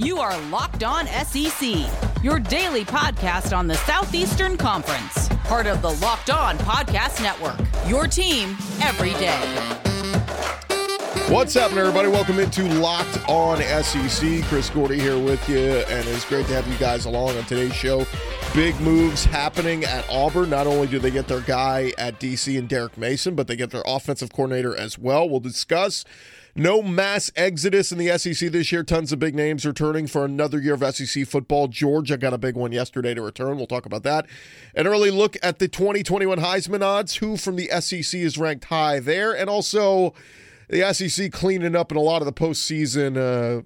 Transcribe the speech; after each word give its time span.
You 0.00 0.18
are 0.18 0.40
Locked 0.42 0.84
On 0.84 1.08
SEC, 1.08 1.74
your 2.22 2.38
daily 2.38 2.84
podcast 2.84 3.56
on 3.56 3.66
the 3.66 3.74
Southeastern 3.74 4.56
Conference, 4.56 5.26
part 5.42 5.66
of 5.66 5.82
the 5.82 5.90
Locked 5.90 6.30
On 6.30 6.56
Podcast 6.58 7.20
Network. 7.20 7.58
Your 7.88 8.06
team 8.06 8.56
every 8.80 9.10
day. 9.14 9.36
What's 11.34 11.54
happening, 11.54 11.80
everybody? 11.80 12.06
Welcome 12.06 12.38
into 12.38 12.62
Locked 12.74 13.28
On 13.28 13.58
SEC. 13.58 14.44
Chris 14.44 14.70
Gordy 14.70 15.00
here 15.00 15.18
with 15.18 15.48
you, 15.48 15.58
and 15.58 16.08
it's 16.08 16.24
great 16.26 16.46
to 16.46 16.52
have 16.52 16.68
you 16.68 16.78
guys 16.78 17.04
along 17.04 17.36
on 17.36 17.42
today's 17.46 17.74
show. 17.74 18.06
Big 18.54 18.78
moves 18.80 19.24
happening 19.24 19.82
at 19.82 20.08
Auburn. 20.08 20.48
Not 20.48 20.68
only 20.68 20.86
do 20.86 21.00
they 21.00 21.10
get 21.10 21.26
their 21.26 21.40
guy 21.40 21.92
at 21.98 22.20
DC 22.20 22.56
and 22.56 22.68
Derek 22.68 22.96
Mason, 22.96 23.34
but 23.34 23.48
they 23.48 23.56
get 23.56 23.72
their 23.72 23.82
offensive 23.84 24.32
coordinator 24.32 24.76
as 24.76 24.96
well. 24.96 25.28
We'll 25.28 25.40
discuss 25.40 26.04
no 26.58 26.82
mass 26.82 27.30
exodus 27.36 27.92
in 27.92 27.98
the 27.98 28.18
SEC 28.18 28.50
this 28.50 28.72
year. 28.72 28.82
Tons 28.82 29.12
of 29.12 29.18
big 29.18 29.34
names 29.34 29.64
returning 29.64 30.06
for 30.06 30.24
another 30.24 30.60
year 30.60 30.74
of 30.74 30.94
SEC 30.94 31.26
football. 31.26 31.68
Georgia 31.68 32.18
got 32.18 32.32
a 32.32 32.38
big 32.38 32.56
one 32.56 32.72
yesterday 32.72 33.14
to 33.14 33.22
return. 33.22 33.56
We'll 33.56 33.66
talk 33.66 33.86
about 33.86 34.02
that. 34.02 34.26
An 34.74 34.86
early 34.86 35.10
look 35.10 35.36
at 35.42 35.58
the 35.58 35.68
2021 35.68 36.38
Heisman 36.38 36.82
odds. 36.82 37.16
Who 37.16 37.36
from 37.36 37.56
the 37.56 37.68
SEC 37.80 38.20
is 38.20 38.36
ranked 38.36 38.66
high 38.66 38.98
there? 38.98 39.36
And 39.36 39.48
also 39.48 40.14
the 40.68 40.92
SEC 40.92 41.32
cleaning 41.32 41.76
up 41.76 41.92
in 41.92 41.96
a 41.96 42.02
lot 42.02 42.22
of 42.22 42.26
the 42.26 42.32
postseason 42.32 43.16
uh, 43.16 43.62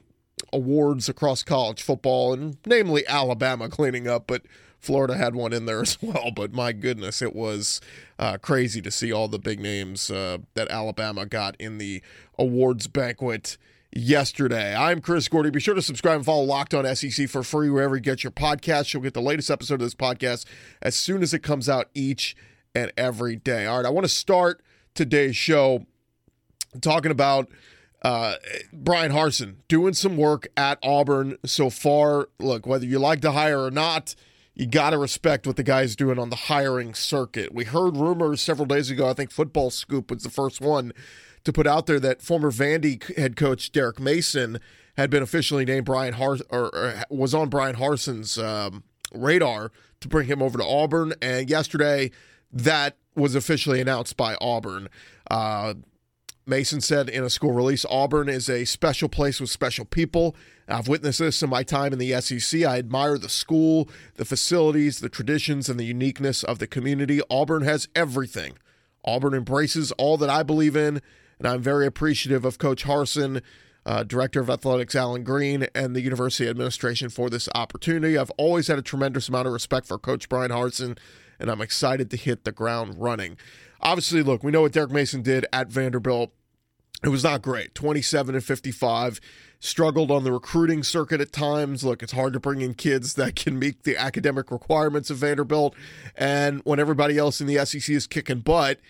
awards 0.53 1.09
across 1.09 1.43
college 1.43 1.83
football, 1.83 2.33
and 2.33 2.59
namely 2.67 3.07
Alabama 3.09 3.69
cleaning 3.69 4.07
up, 4.07 4.27
but 4.27 4.43
Florida 4.83 5.17
had 5.17 5.35
one 5.35 5.53
in 5.53 5.65
there 5.65 5.81
as 5.81 5.97
well. 6.03 6.31
But 6.35 6.53
my 6.53 6.73
goodness, 6.73 7.23
it 7.23 7.35
was 7.35 7.81
uh, 8.19 8.37
crazy 8.39 8.83
to 8.83 8.91
see 8.91 9.13
all 9.13 9.29
the 9.29 9.39
big 9.39 9.61
names 9.61 10.11
uh, 10.11 10.39
that 10.55 10.69
Alabama 10.71 11.25
got 11.25 11.57
in 11.59 11.79
the 11.79 12.03
awards 12.39 12.89
banquet 12.89 13.57
yesterday. 13.95 14.75
I'm 14.75 15.01
Chris 15.01 15.29
Gordy. 15.29 15.51
Be 15.51 15.61
sure 15.61 15.75
to 15.75 15.83
subscribe 15.83 16.17
and 16.17 16.25
follow 16.25 16.43
Locked 16.43 16.75
On 16.75 16.97
SEC 16.97 17.29
for 17.29 17.43
free 17.43 17.71
wherever 17.71 17.95
you 17.95 18.01
get 18.03 18.25
your 18.25 18.33
podcast. 18.33 18.93
You'll 18.93 19.03
get 19.03 19.15
the 19.15 19.23
latest 19.23 19.51
episode 19.51 19.75
of 19.75 19.81
this 19.81 19.95
podcast 19.95 20.47
as 20.83 20.97
soon 20.97 21.23
as 21.23 21.33
it 21.33 21.41
comes 21.41 21.69
out 21.69 21.89
each 21.95 22.37
and 22.75 22.93
every 22.97 23.37
day. 23.37 23.67
All 23.67 23.77
right, 23.77 23.87
I 23.87 23.91
want 23.91 24.05
to 24.05 24.13
start 24.13 24.63
today's 24.95 25.37
show 25.37 25.87
talking 26.81 27.11
about 27.13 27.49
uh, 28.03 28.35
Bryan 28.73 29.13
Harsin 29.13 29.57
doing 29.69 29.95
some 29.95 30.17
work 30.17 30.49
at 30.57 30.79
Auburn 30.83 31.37
so 31.45 31.71
far. 31.71 32.29
Look, 32.41 32.67
whether 32.67 32.87
you 32.87 32.99
like 32.99 33.21
to 33.21 33.33
hire 33.33 33.63
or 33.63 33.71
not, 33.71 34.17
you 34.55 34.67
got 34.67 34.91
to 34.91 34.99
respect 34.99 35.47
what 35.47 35.57
the 35.57 35.63
guy's 35.63 35.97
doing 35.97 36.19
on 36.19 36.31
the 36.31 36.37
hiring 36.37 36.95
circuit. 36.95 37.55
We 37.55 37.65
heard 37.65 37.97
rumors 37.97 38.41
several 38.41 38.67
days 38.67 38.91
ago. 38.91 39.09
I 39.09 39.15
think 39.15 39.31
Football 39.31 39.71
Scoop 39.71 40.11
was 40.11 40.23
the 40.23 40.31
first 40.31 40.61
one 40.61 40.93
to 41.45 41.53
put 41.53 41.67
out 41.67 41.87
there 41.87 41.99
that 42.01 42.23
former 42.23 42.51
Vandy 42.51 43.03
head 43.17 43.37
coach 43.37 43.73
Derek 43.73 43.99
Mason 43.99 44.61
had 44.97 45.11
been 45.11 45.23
officially 45.23 45.65
named 45.65 45.87
Bryan 45.87 46.15
Har 46.15 46.39
or, 46.51 46.75
or 46.75 47.05
was 47.09 47.35
on 47.35 47.49
Bryan 47.49 47.77
Harsin's 47.77 48.37
um, 48.37 48.85
radar 49.15 49.73
to 50.01 50.09
bring 50.09 50.27
him 50.27 50.43
over 50.43 50.59
to 50.59 50.65
Auburn. 50.65 51.15
And 51.23 51.49
yesterday, 51.49 52.11
that 52.53 52.97
was 53.17 53.35
officially 53.35 53.81
announced 53.81 54.17
by 54.17 54.37
Auburn. 54.41 54.89
Uh, 55.31 55.75
Mason 56.45 56.81
said 56.81 57.09
in 57.09 57.25
a 57.25 57.31
school 57.31 57.53
release 57.53 57.87
Auburn 57.89 58.29
is 58.29 58.51
a 58.51 58.65
special 58.65 59.09
place 59.09 59.41
with 59.41 59.49
special 59.49 59.85
people. 59.85 60.37
I've 60.69 60.89
witnessed 60.89 61.19
this 61.19 61.43
in 61.43 61.51
my 61.51 61.63
time 61.63 61.93
in 61.93 61.99
the 61.99 62.21
SEC. 62.21 62.63
I 62.63 62.79
admire 62.79 63.19
the 63.19 63.29
school, 63.29 63.89
the 64.15 64.25
facilities, 64.25 65.01
the 65.01 65.09
traditions, 65.09 65.69
and 65.69 65.79
the 65.79 65.85
uniqueness 65.85 66.43
of 66.43 66.59
the 66.59 66.67
community. 66.67 67.21
Auburn 67.29 67.63
has 67.63 67.89
everything. 67.95 68.55
Auburn 69.05 69.35
embraces 69.35 69.93
all 69.93 70.17
that 70.19 70.31
I 70.31 70.43
believe 70.43 70.77
in, 70.77 71.01
and 71.39 71.49
I'm 71.49 71.61
very 71.61 71.87
appreciative 71.87 72.45
of 72.45 72.59
Coach 72.59 72.85
Harsin, 72.85 73.43
uh, 73.85 74.05
Director 74.05 74.41
of 74.41 74.49
Athletics 74.49 74.95
Alan 74.95 75.25
Green, 75.25 75.67
and 75.75 75.97
the 75.97 76.01
University 76.01 76.49
administration 76.49 77.09
for 77.09 77.29
this 77.29 77.49
opportunity. 77.55 78.17
I've 78.17 78.31
always 78.39 78.69
had 78.69 78.79
a 78.79 78.83
tremendous 78.83 79.29
amount 79.29 79.49
of 79.49 79.53
respect 79.53 79.87
for 79.87 79.99
Coach 79.99 80.29
Bryan 80.29 80.53
Harsin, 80.53 80.97
and 81.41 81.51
I'm 81.51 81.61
excited 81.61 82.11
to 82.11 82.17
hit 82.17 82.45
the 82.45 82.53
ground 82.53 82.95
running. 82.99 83.37
Obviously, 83.81 84.23
look, 84.23 84.45
we 84.45 84.53
know 84.53 84.63
what 84.63 84.73
Derek 84.73 84.93
Mason 84.93 85.23
did 85.23 85.45
at 85.53 85.69
Vanderbilt. 85.69 86.31
It 87.03 87.09
was 87.09 87.25
not 87.25 87.43
great. 87.43 87.75
27 87.75 88.37
and 88.37 88.45
55. 88.45 89.21
Struggled 89.65 90.11
on 90.11 90.25
the 90.25 90.33
recruiting 90.33 90.83
circuit 90.83 91.21
at 91.21 91.31
times. 91.31 91.85
Look, 91.85 92.03
it's 92.03 92.11
hard 92.11 92.33
to 92.33 92.41
bring 92.41 92.63
in 92.63 92.75
kids 92.75 93.15
that 93.15 93.37
can 93.37 93.61
meet 93.61 93.85
the 93.85 93.97
academic 93.97 94.51
requirements 94.51 95.09
of 95.09 95.19
Vanderbilt. 95.19 95.77
And 96.17 96.61
when 96.65 96.81
everybody 96.81 97.17
else 97.17 97.41
in 97.41 97.47
the 97.47 97.65
SEC 97.65 97.89
is 97.89 98.09
kicking 98.09 98.41
butt, 98.41 98.81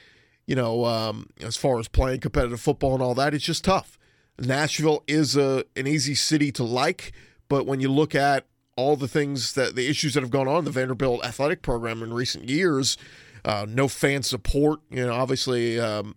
you 0.46 0.56
know, 0.56 0.86
um, 0.86 1.28
as 1.42 1.58
far 1.58 1.78
as 1.78 1.88
playing 1.88 2.20
competitive 2.20 2.58
football 2.58 2.94
and 2.94 3.02
all 3.02 3.14
that, 3.16 3.34
it's 3.34 3.44
just 3.44 3.64
tough. 3.64 3.98
Nashville 4.38 5.04
is 5.06 5.36
a 5.36 5.66
an 5.76 5.86
easy 5.86 6.14
city 6.14 6.50
to 6.52 6.64
like, 6.64 7.12
but 7.50 7.66
when 7.66 7.80
you 7.80 7.90
look 7.90 8.14
at 8.14 8.46
all 8.74 8.96
the 8.96 9.08
things 9.08 9.52
that 9.52 9.76
the 9.76 9.90
issues 9.90 10.14
that 10.14 10.22
have 10.22 10.30
gone 10.30 10.48
on 10.48 10.60
in 10.60 10.64
the 10.64 10.70
Vanderbilt 10.70 11.22
athletic 11.22 11.60
program 11.60 12.02
in 12.02 12.14
recent 12.14 12.48
years, 12.48 12.96
uh, 13.44 13.66
no 13.68 13.88
fan 13.88 14.22
support. 14.22 14.80
You 14.90 15.04
know, 15.04 15.12
obviously, 15.12 15.78
um, 15.78 16.16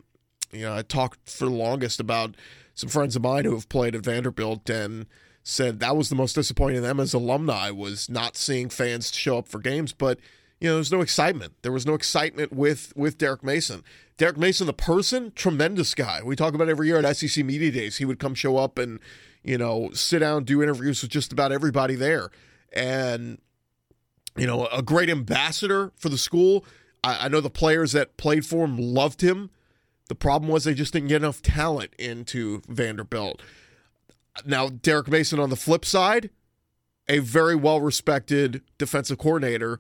you 0.54 0.62
know, 0.62 0.76
I 0.76 0.82
talked 0.82 1.30
for 1.30 1.44
the 1.44 1.52
longest 1.52 2.00
about 2.00 2.36
some 2.76 2.90
friends 2.90 3.16
of 3.16 3.24
mine 3.24 3.46
who 3.46 3.56
have 3.56 3.70
played 3.70 3.96
at 3.96 4.04
Vanderbilt 4.04 4.70
and 4.70 5.08
said 5.44 5.80
that 5.80 5.96
was 5.96 6.10
the 6.10 6.16
most 6.16 6.34
disappointing 6.34 6.78
to 6.78 6.82
them 6.82 7.00
as 7.00 7.14
alumni 7.14 7.70
was 7.70 8.10
not 8.10 8.36
seeing 8.36 8.70
fans 8.70 9.14
show 9.14 9.38
up 9.40 9.48
for 9.48 9.60
games. 9.60 9.94
But 9.94 10.20
you 10.60 10.68
know, 10.68 10.74
there 10.74 10.80
was 10.80 10.92
no 10.92 11.02
excitement. 11.02 11.54
There 11.62 11.72
was 11.72 11.86
no 11.86 11.94
excitement 11.94 12.54
with 12.54 12.94
with 12.96 13.18
Derek 13.18 13.44
Mason. 13.44 13.84
Derek 14.18 14.38
Mason, 14.38 14.68
the 14.68 14.74
person, 14.74 15.32
tremendous 15.36 15.94
guy. 15.94 16.22
We 16.24 16.36
talk 16.36 16.54
about 16.54 16.70
every 16.70 16.88
year 16.88 16.98
at 16.98 17.18
SEC 17.18 17.44
Media 17.44 17.72
Days. 17.72 17.98
He 17.98 18.06
would 18.06 18.20
come 18.20 18.36
show 18.36 18.58
up 18.58 18.78
and 18.78 19.00
you 19.44 19.58
know 19.58 19.90
sit 19.94 20.20
down, 20.20 20.44
do 20.44 20.62
interviews 20.62 21.02
with 21.02 21.12
just 21.12 21.32
about 21.32 21.52
everybody 21.52 21.96
there, 21.96 22.30
and 22.74 23.40
you 24.38 24.48
know, 24.48 24.68
a 24.68 24.82
great 24.82 25.10
ambassador 25.10 25.92
for 25.98 26.10
the 26.10 26.18
school. 26.18 26.66
I, 27.04 27.26
I 27.26 27.28
know 27.28 27.42
the 27.42 27.50
players 27.50 27.94
that 27.94 28.18
played 28.18 28.46
for 28.46 28.66
him 28.66 28.78
loved 28.78 29.22
him. 29.22 29.50
The 30.08 30.16
problem 30.16 30.52
was 30.52 30.64
they 30.64 30.74
just 30.74 30.94
didn't 30.94 31.10
get 31.10 31.22
enough 31.22 31.42
talent 31.42 31.94
into 31.98 32.62
Vanderbilt. 32.68 33.42
Now, 34.46 34.70
Derek 34.70 35.08
Mason 35.08 35.40
on 35.40 35.50
the 35.50 35.56
flip 35.56 35.86
side, 35.86 36.30
a 37.08 37.20
very 37.20 37.56
well 37.56 37.82
respected 37.82 38.62
defensive 38.78 39.18
coordinator 39.18 39.80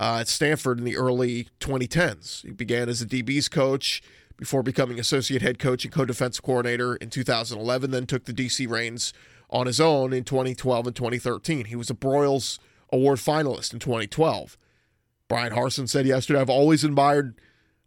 uh, 0.00 0.18
at 0.20 0.28
Stanford 0.28 0.78
in 0.78 0.84
the 0.84 0.96
early 0.96 1.48
2010s. 1.60 2.42
He 2.44 2.50
began 2.50 2.88
as 2.88 3.00
a 3.00 3.06
DB's 3.06 3.48
coach 3.48 4.02
before 4.36 4.62
becoming 4.62 4.98
associate 4.98 5.42
head 5.42 5.58
coach 5.58 5.84
and 5.84 5.94
co 5.94 6.04
defensive 6.04 6.42
coordinator 6.42 6.96
in 6.96 7.10
2011, 7.10 7.90
then 7.90 8.06
took 8.06 8.24
the 8.24 8.32
DC 8.32 8.68
reins 8.68 9.12
on 9.50 9.66
his 9.66 9.80
own 9.80 10.12
in 10.12 10.24
2012 10.24 10.86
and 10.86 10.96
2013. 10.96 11.66
He 11.66 11.76
was 11.76 11.90
a 11.90 11.94
Broyles 11.94 12.58
Award 12.90 13.18
finalist 13.18 13.72
in 13.72 13.78
2012. 13.78 14.58
Bryan 15.28 15.52
Harsin 15.52 15.88
said 15.88 16.06
yesterday, 16.06 16.40
I've 16.40 16.50
always 16.50 16.84
admired 16.84 17.40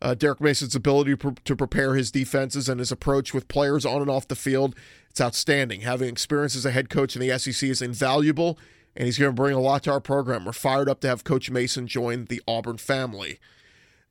uh, 0.06 0.14
Derek 0.14 0.40
Mason's 0.40 0.76
ability 0.76 1.18
to, 1.18 1.36
to 1.46 1.56
prepare 1.56 1.96
his 1.96 2.12
defenses 2.12 2.70
and 2.70 2.80
his 2.80 2.92
approach 2.92 3.34
with 3.34 3.48
players 3.48 3.88
on 3.88 4.02
and 4.02 4.10
off 4.10 4.28
the 4.28 4.36
field. 4.36 4.76
It's 5.10 5.20
outstanding. 5.20 5.82
Having 5.82 6.10
experience 6.10 6.56
as 6.56 6.64
a 6.64 6.70
head 6.70 6.92
coach 6.92 7.16
in 7.16 7.28
the 7.28 7.40
SEC 7.40 7.68
is 7.68 7.82
invaluable, 7.82 8.60
and 8.96 9.08
he's 9.08 9.18
going 9.18 9.32
to 9.32 9.42
bring 9.42 9.56
a 9.56 9.60
lot 9.60 9.82
to 9.84 9.92
our 9.92 10.00
program. 10.00 10.46
We're 10.46 10.52
fired 10.52 10.88
up 10.88 11.00
to 11.00 11.08
have 11.08 11.24
Coach 11.24 11.50
Mason 11.50 11.88
join 11.88 12.26
the 12.26 12.40
Auburn 12.48 12.78
family. 12.78 13.40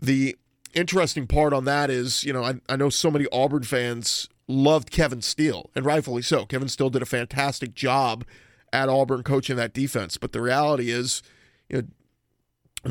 The 0.01 0.37
interesting 0.75 1.29
part 1.29 1.53
on 1.53 1.65
that 1.67 1.91
is, 1.91 2.25
you 2.25 2.33
know, 2.33 2.43
I, 2.43 2.55
I 2.69 2.75
know 2.75 2.91
so 2.91 3.09
many 3.09 3.27
Auburn 3.31 3.63
fans 3.63 4.29
loved 4.49 4.91
Kevin 4.91 5.23
Steele, 5.23 5.71
and 5.77 5.87
rightfully 5.87 6.23
so. 6.23 6.45
Kevin 6.45 6.69
Steele 6.69 6.91
did 6.91 7.03
a 7.03 7.07
fantastic 7.07 7.73
job 7.73 8.25
at 8.73 8.89
Auburn 8.89 9.23
coaching 9.23 9.55
that 9.57 9.73
defense, 9.73 10.17
but 10.17 10.33
the 10.33 10.41
reality 10.41 10.91
is, 10.91 11.23
you 11.69 11.83
know, 11.83 11.89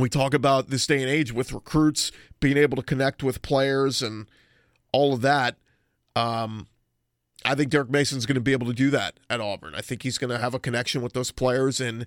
we 0.02 0.10
talk 0.10 0.34
about 0.34 0.70
this 0.70 0.88
day 0.88 1.02
and 1.02 1.10
age 1.10 1.32
with 1.32 1.54
recruits 1.54 2.12
being 2.40 2.58
able 2.58 2.76
to 2.78 2.84
connect 2.84 3.24
with 3.24 3.42
players 3.42 4.02
and 4.02 4.28
all 4.92 5.14
of 5.14 5.22
that. 5.22 5.58
Um, 6.16 6.68
I 7.46 7.56
think 7.56 7.70
Derek 7.70 7.90
Mason's 7.90 8.26
going 8.26 8.36
to 8.36 8.42
be 8.42 8.54
able 8.54 8.68
to 8.68 8.74
do 8.74 8.90
that 8.92 9.20
at 9.30 9.42
Auburn. 9.42 9.76
I 9.76 9.82
think 9.82 10.04
he's 10.04 10.18
going 10.18 10.30
to 10.30 10.38
have 10.38 10.54
a 10.54 10.60
connection 10.60 11.02
with 11.02 11.14
those 11.14 11.32
players, 11.32 11.82
and 11.82 12.06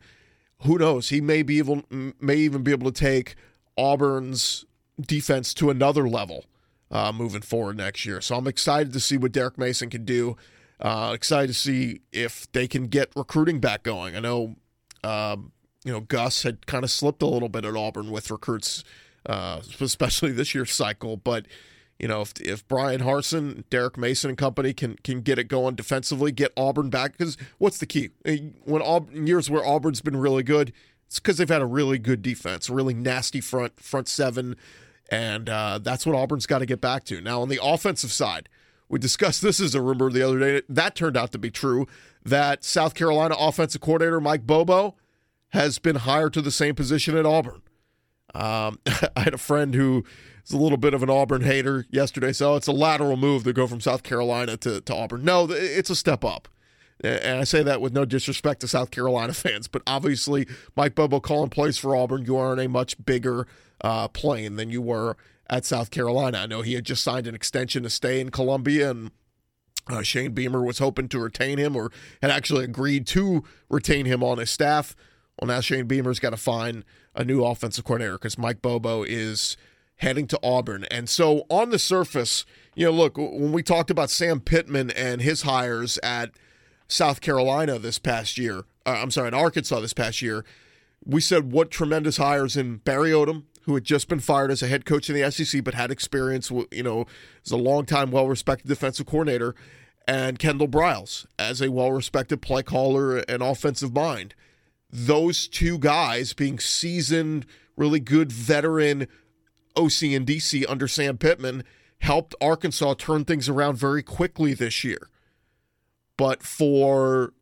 who 0.63 0.79
knows, 0.79 1.11
he 1.11 1.21
may 1.21 1.43
be 1.43 1.59
able, 1.59 1.83
may 1.91 2.37
even 2.37 2.63
be 2.63 2.71
able 2.71 2.91
to 2.91 2.99
take 2.99 3.35
Auburn's 3.77 4.65
defense 5.01 5.53
to 5.55 5.69
another 5.69 6.09
level 6.09 6.47
uh, 6.91 7.13
moving 7.13 7.43
forward 7.43 7.77
next 7.77 8.07
year. 8.07 8.21
So 8.21 8.37
I'm 8.37 8.47
excited 8.47 8.93
to 8.95 9.01
see 9.01 9.17
what 9.17 9.33
Derek 9.33 9.59
Mason 9.59 9.91
can 9.91 10.05
do. 10.05 10.37
Uh, 10.81 11.13
excited 11.15 11.49
to 11.49 11.55
see 11.55 12.01
if 12.13 12.51
they 12.53 12.67
can 12.67 12.87
get 12.87 13.11
recruiting 13.15 13.61
back 13.61 13.83
going. 13.83 14.17
I 14.17 14.21
know 14.21 14.57
um, 15.05 15.53
you 15.87 15.93
know, 15.93 16.01
Gus 16.01 16.43
had 16.43 16.67
kind 16.67 16.83
of 16.83 16.91
slipped 16.91 17.23
a 17.23 17.27
little 17.27 17.49
bit 17.49 17.65
at 17.65 17.77
Auburn 17.77 18.11
with 18.11 18.29
recruits, 18.29 18.83
uh, 19.25 19.61
especially 19.81 20.33
this 20.33 20.53
year's 20.53 20.73
cycle. 20.73 21.17
But 21.17 21.47
you 21.97 22.09
know, 22.09 22.23
if 22.23 22.33
if 22.41 22.67
Bryan 22.67 23.03
Harsin, 23.03 23.63
Derek 23.71 23.97
Mason, 23.97 24.31
and 24.31 24.37
company 24.37 24.75
can 24.75 24.97
can 25.05 25.21
get 25.21 25.39
it 25.39 25.45
going 25.45 25.77
defensively, 25.77 26.33
get 26.33 26.53
Auburn 26.57 26.91
back. 26.91 27.17
Because 27.17 27.39
what's 27.59 27.79
the 27.79 27.87
key? 27.87 28.11
When 28.65 28.83
Auburn, 28.83 29.29
years 29.29 29.49
where 29.49 29.65
Auburn's 29.65 30.01
been 30.01 30.17
really 30.17 30.43
good, 30.43 30.73
it's 31.07 31.21
because 31.21 31.39
they've 31.39 31.49
had 31.49 31.63
a 31.63 31.67
really 31.67 32.01
good 32.01 32.21
defense, 32.21 32.69
a 32.69 32.75
really 32.75 32.93
nasty 32.93 33.41
front 33.41 33.79
front 33.79 34.09
seven, 34.09 34.57
and 35.09 35.49
uh, 35.49 35.79
that's 35.81 36.05
what 36.05 36.17
Auburn's 36.17 36.47
got 36.47 36.59
to 36.59 36.67
get 36.67 36.81
back 36.81 37.05
to. 37.05 37.21
Now 37.21 37.43
on 37.43 37.49
the 37.49 37.61
offensive 37.63 38.11
side, 38.11 38.49
we 38.89 38.99
discussed 38.99 39.41
this 39.43 39.61
as 39.61 39.77
a 39.77 39.81
rumor 39.81 40.11
the 40.11 40.23
other 40.23 40.41
day. 40.41 40.63
That 40.69 40.97
turned 40.97 41.17
out 41.17 41.31
to 41.31 41.39
be 41.39 41.53
true. 41.53 41.87
That 42.25 42.65
South 42.65 42.95
Carolina 42.95 43.37
offensive 43.39 43.81
coordinator 43.81 44.21
Mike 44.21 44.49
Bobo 44.49 44.97
has 45.57 45.79
been 45.79 45.97
hired 45.97 46.33
to 46.35 46.43
the 46.43 46.51
same 46.51 46.75
position 46.75 47.17
at 47.17 47.27
Auburn. 47.27 47.63
Um, 48.35 48.79
I 49.17 49.23
had 49.23 49.35
a 49.35 49.39
friend 49.39 49.75
who 49.75 50.05
is 50.45 50.53
a 50.53 50.59
little 50.59 50.79
bit 50.79 50.95
of 50.95 51.03
an 51.03 51.11
Auburn 51.11 51.43
hater 51.43 51.87
yesterday. 51.91 52.33
So 52.33 52.55
it's 52.57 52.67
a 52.67 52.73
lateral 52.73 53.17
move 53.17 53.45
to 53.45 53.53
go 53.53 53.67
from 53.67 53.81
South 53.81 54.03
Carolina 54.03 54.57
to, 54.59 54.81
to 54.83 54.95
Auburn. 54.95 55.25
No, 55.25 55.49
it's 55.51 55.91
a 55.91 55.97
step 55.97 56.25
up. 56.25 56.49
And 57.03 57.41
I 57.41 57.45
say 57.45 57.63
that 57.63 57.81
with 57.81 57.93
no 57.93 58.05
disrespect 58.05 58.61
to 58.61 58.69
South 58.69 58.91
Carolina 58.91 59.33
fans, 59.35 59.69
but 59.69 59.83
obviously 59.87 60.47
Mike 60.77 60.95
Bobo 60.95 61.21
calling 61.21 61.51
plays 61.51 61.77
for 61.77 61.97
Auburn, 61.97 62.25
you 62.25 62.37
are 62.37 62.53
on 62.53 62.59
a 62.59 62.69
much 62.69 63.03
bigger 63.05 63.47
uh, 63.83 64.09
plane 64.09 64.57
than 64.57 64.71
you 64.71 64.81
were 64.81 65.17
at 65.49 65.65
South 65.65 65.91
Carolina. 65.91 66.39
I 66.39 66.47
know 66.47 66.63
he 66.63 66.75
had 66.75 66.85
just 66.85 67.05
signed 67.05 67.27
an 67.27 67.35
extension 67.35 67.83
to 67.83 67.91
stay 67.91 68.21
in 68.21 68.31
Columbia, 68.31 68.91
and 68.91 69.11
uh, 69.89 70.03
Shane 70.03 70.33
Beamer 70.33 70.63
was 70.63 70.79
hoping 70.79 71.09
to 71.09 71.19
retain 71.19 71.59
him 71.59 71.77
or 71.77 71.93
had 72.23 72.31
actually 72.31 72.65
agreed 72.65 73.07
to 73.09 73.45
retain 73.69 74.07
him 74.07 74.25
on 74.25 74.39
his 74.39 74.51
staff. 74.51 74.97
Well, 75.41 75.49
now 75.49 75.61
Shane 75.61 75.87
Beamer's 75.87 76.19
got 76.19 76.31
to 76.31 76.37
find 76.37 76.85
a 77.15 77.25
new 77.25 77.45
offensive 77.45 77.85
coordinator 77.85 78.15
because 78.15 78.39
Mike 78.39 78.63
Bobo 78.63 79.03
is 79.03 79.57
heading 79.97 80.27
to 80.29 80.39
Auburn. 80.43 80.85
And 80.91 81.09
so 81.09 81.45
on 81.49 81.71
the 81.71 81.79
surface, 81.79 82.45
you 82.75 82.87
know, 82.87 82.93
look, 82.93 83.17
when 83.17 83.53
we 83.53 83.63
talked 83.63 83.91
about 83.91 84.11
Sam 84.11 84.41
Pittman 84.41 84.91
and 84.91 85.21
his 85.21 85.43
hires 85.43 85.99
at 86.03 86.33
South 86.89 87.21
Carolina 87.21 87.79
this 87.79 87.99
past 87.99 88.39
year, 88.39 88.65
uh, 88.85 88.99
I'm 89.03 89.11
sorry, 89.11 89.29
in 89.29 89.35
Arkansas 89.35 89.81
this 89.81 89.95
past 89.95 90.23
year, 90.23 90.45
we 91.05 91.21
said 91.21 91.53
what 91.53 91.71
tremendous 91.71 92.17
hires 92.17 92.57
in 92.57 92.79
Barry 92.79 93.11
Odom, 93.11 93.45
who 93.63 93.75
had 93.75 93.85
just 93.85 94.09
been 94.09 94.21
fired 94.21 94.51
as 94.51 94.63
a 94.63 94.69
head 94.69 94.85
coach 94.85 95.11
in 95.11 95.21
the 95.21 95.31
SEC, 95.31 95.65
but 95.65 95.75
had 95.75 95.91
experience, 95.91 96.51
you 96.71 96.83
know, 96.83 97.07
as 97.45 97.51
a 97.51 97.57
long-time, 97.57 98.11
well-respected 98.11 98.69
defensive 98.69 99.07
coordinator, 99.07 99.55
and 100.07 100.39
Kendall 100.39 100.69
Briles 100.69 101.27
as 101.39 101.61
a 101.61 101.71
well-respected 101.71 102.41
play 102.41 102.63
caller 102.63 103.19
and 103.19 103.43
offensive 103.43 103.93
mind. 103.95 104.35
Those 104.99 105.47
two 105.47 105.79
guys 105.79 106.33
being 106.33 106.59
seasoned, 106.59 107.45
really 107.77 108.01
good 108.01 108.33
veteran 108.33 109.03
OC 109.77 110.05
and 110.05 110.27
DC 110.27 110.65
under 110.67 110.89
Sam 110.89 111.19
Pittman 111.19 111.65
helped 111.99 112.35
Arkansas 112.41 112.95
turn 112.95 113.27
things 113.27 113.47
around 113.47 113.77
very 113.77 114.03
quickly 114.03 114.55
this 114.55 114.85
year. 114.85 115.11
But 116.17 116.43
for 116.43 117.35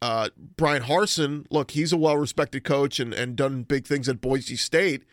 uh, 0.00 0.30
Bryan 0.56 0.84
Harsin, 0.84 1.44
look, 1.50 1.72
he's 1.72 1.92
a 1.92 1.98
well 1.98 2.16
respected 2.16 2.64
coach 2.64 2.98
and, 2.98 3.12
and 3.12 3.36
done 3.36 3.64
big 3.64 3.86
things 3.86 4.08
at 4.08 4.22
Boise 4.22 4.56
State. 4.56 5.04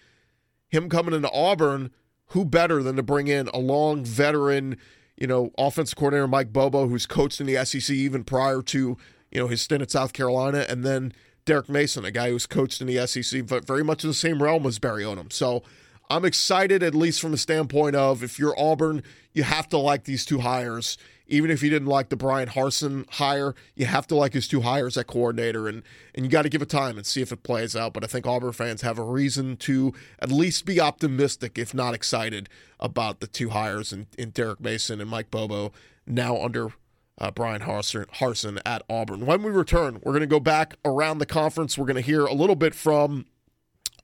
Him 0.69 0.87
coming 0.87 1.13
into 1.13 1.29
Auburn, 1.31 1.91
who 2.27 2.45
better 2.45 2.81
than 2.81 2.95
to 2.95 3.03
bring 3.03 3.27
in 3.27 3.49
a 3.49 3.59
long 3.59 4.05
veteran, 4.05 4.77
you 5.17 5.27
know, 5.27 5.51
offensive 5.57 5.97
coordinator 5.97 6.29
Mike 6.29 6.53
Bobo, 6.53 6.87
who's 6.87 7.05
coached 7.05 7.41
in 7.41 7.45
the 7.45 7.65
SEC 7.65 7.93
even 7.93 8.23
prior 8.23 8.61
to, 8.61 8.95
you 9.35 9.41
know, 9.41 9.47
his 9.47 9.61
stint 9.61 9.81
at 9.81 9.91
South 9.91 10.13
Carolina, 10.13 10.65
and 10.69 10.85
then 10.85 11.11
Derek 11.43 11.67
Mason, 11.67 12.05
a 12.05 12.11
guy 12.11 12.29
who's 12.29 12.45
coached 12.45 12.79
in 12.79 12.87
the 12.87 13.05
SEC, 13.05 13.45
but 13.45 13.67
very 13.67 13.83
much 13.83 14.01
in 14.05 14.09
the 14.09 14.13
same 14.13 14.41
realm 14.41 14.65
as 14.65 14.79
Barry 14.79 15.03
Odom. 15.03 15.31
So 15.31 15.61
I'm 16.09 16.23
excited, 16.23 16.81
at 16.81 16.95
least 16.95 17.19
from 17.19 17.31
the 17.31 17.37
standpoint 17.37 17.97
of 17.97 18.23
if 18.23 18.39
you're 18.39 18.57
Auburn, 18.57 19.03
you 19.33 19.43
have 19.43 19.67
to 19.69 19.77
like 19.77 20.05
these 20.05 20.23
two 20.23 20.39
hires. 20.39 20.97
Even 21.27 21.51
if 21.51 21.61
you 21.61 21.69
didn't 21.69 21.89
like 21.89 22.07
the 22.07 22.15
Bryan 22.15 22.47
Harsin 22.47 23.09
hire, 23.15 23.55
you 23.75 23.87
have 23.87 24.07
to 24.07 24.15
like 24.15 24.31
his 24.31 24.47
two 24.47 24.61
hires 24.61 24.95
at 24.95 25.07
coordinator, 25.07 25.67
and 25.67 25.83
and 26.13 26.23
you 26.23 26.31
got 26.31 26.43
to 26.43 26.49
give 26.49 26.61
it 26.61 26.69
time 26.69 26.95
and 26.95 27.05
see 27.05 27.21
if 27.21 27.33
it 27.33 27.43
plays 27.43 27.75
out. 27.75 27.91
But 27.91 28.05
I 28.05 28.07
think 28.07 28.25
Auburn 28.25 28.53
fans 28.53 28.83
have 28.83 28.97
a 28.97 29.03
reason 29.03 29.57
to 29.57 29.93
at 30.19 30.31
least 30.31 30.65
be 30.65 30.79
optimistic, 30.79 31.57
if 31.57 31.73
not 31.73 31.93
excited, 31.93 32.47
about 32.79 33.19
the 33.19 33.27
two 33.27 33.49
hires 33.49 33.91
in, 33.91 34.07
in 34.17 34.29
Derek 34.29 34.61
Mason 34.61 35.01
and 35.01 35.09
Mike 35.09 35.29
Bobo 35.29 35.73
now 36.07 36.41
under 36.41 36.69
uh, 37.17 37.31
Bryan 37.31 37.61
Harsin, 37.61 38.05
Harsin 38.07 38.59
at 38.65 38.83
Auburn. 38.89 39.25
When 39.25 39.43
we 39.43 39.51
return, 39.51 39.99
we're 40.03 40.11
going 40.11 40.21
to 40.21 40.27
go 40.27 40.39
back 40.39 40.75
around 40.83 41.19
the 41.19 41.25
conference. 41.25 41.77
We're 41.77 41.85
going 41.85 41.95
to 41.95 42.01
hear 42.01 42.25
a 42.25 42.33
little 42.33 42.55
bit 42.55 42.75
from 42.75 43.25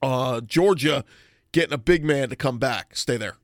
uh, 0.00 0.40
Georgia 0.40 1.04
getting 1.52 1.72
a 1.72 1.78
big 1.78 2.04
man 2.04 2.30
to 2.30 2.36
come 2.36 2.58
back. 2.58 2.96
Stay 2.96 3.16
there. 3.16 3.36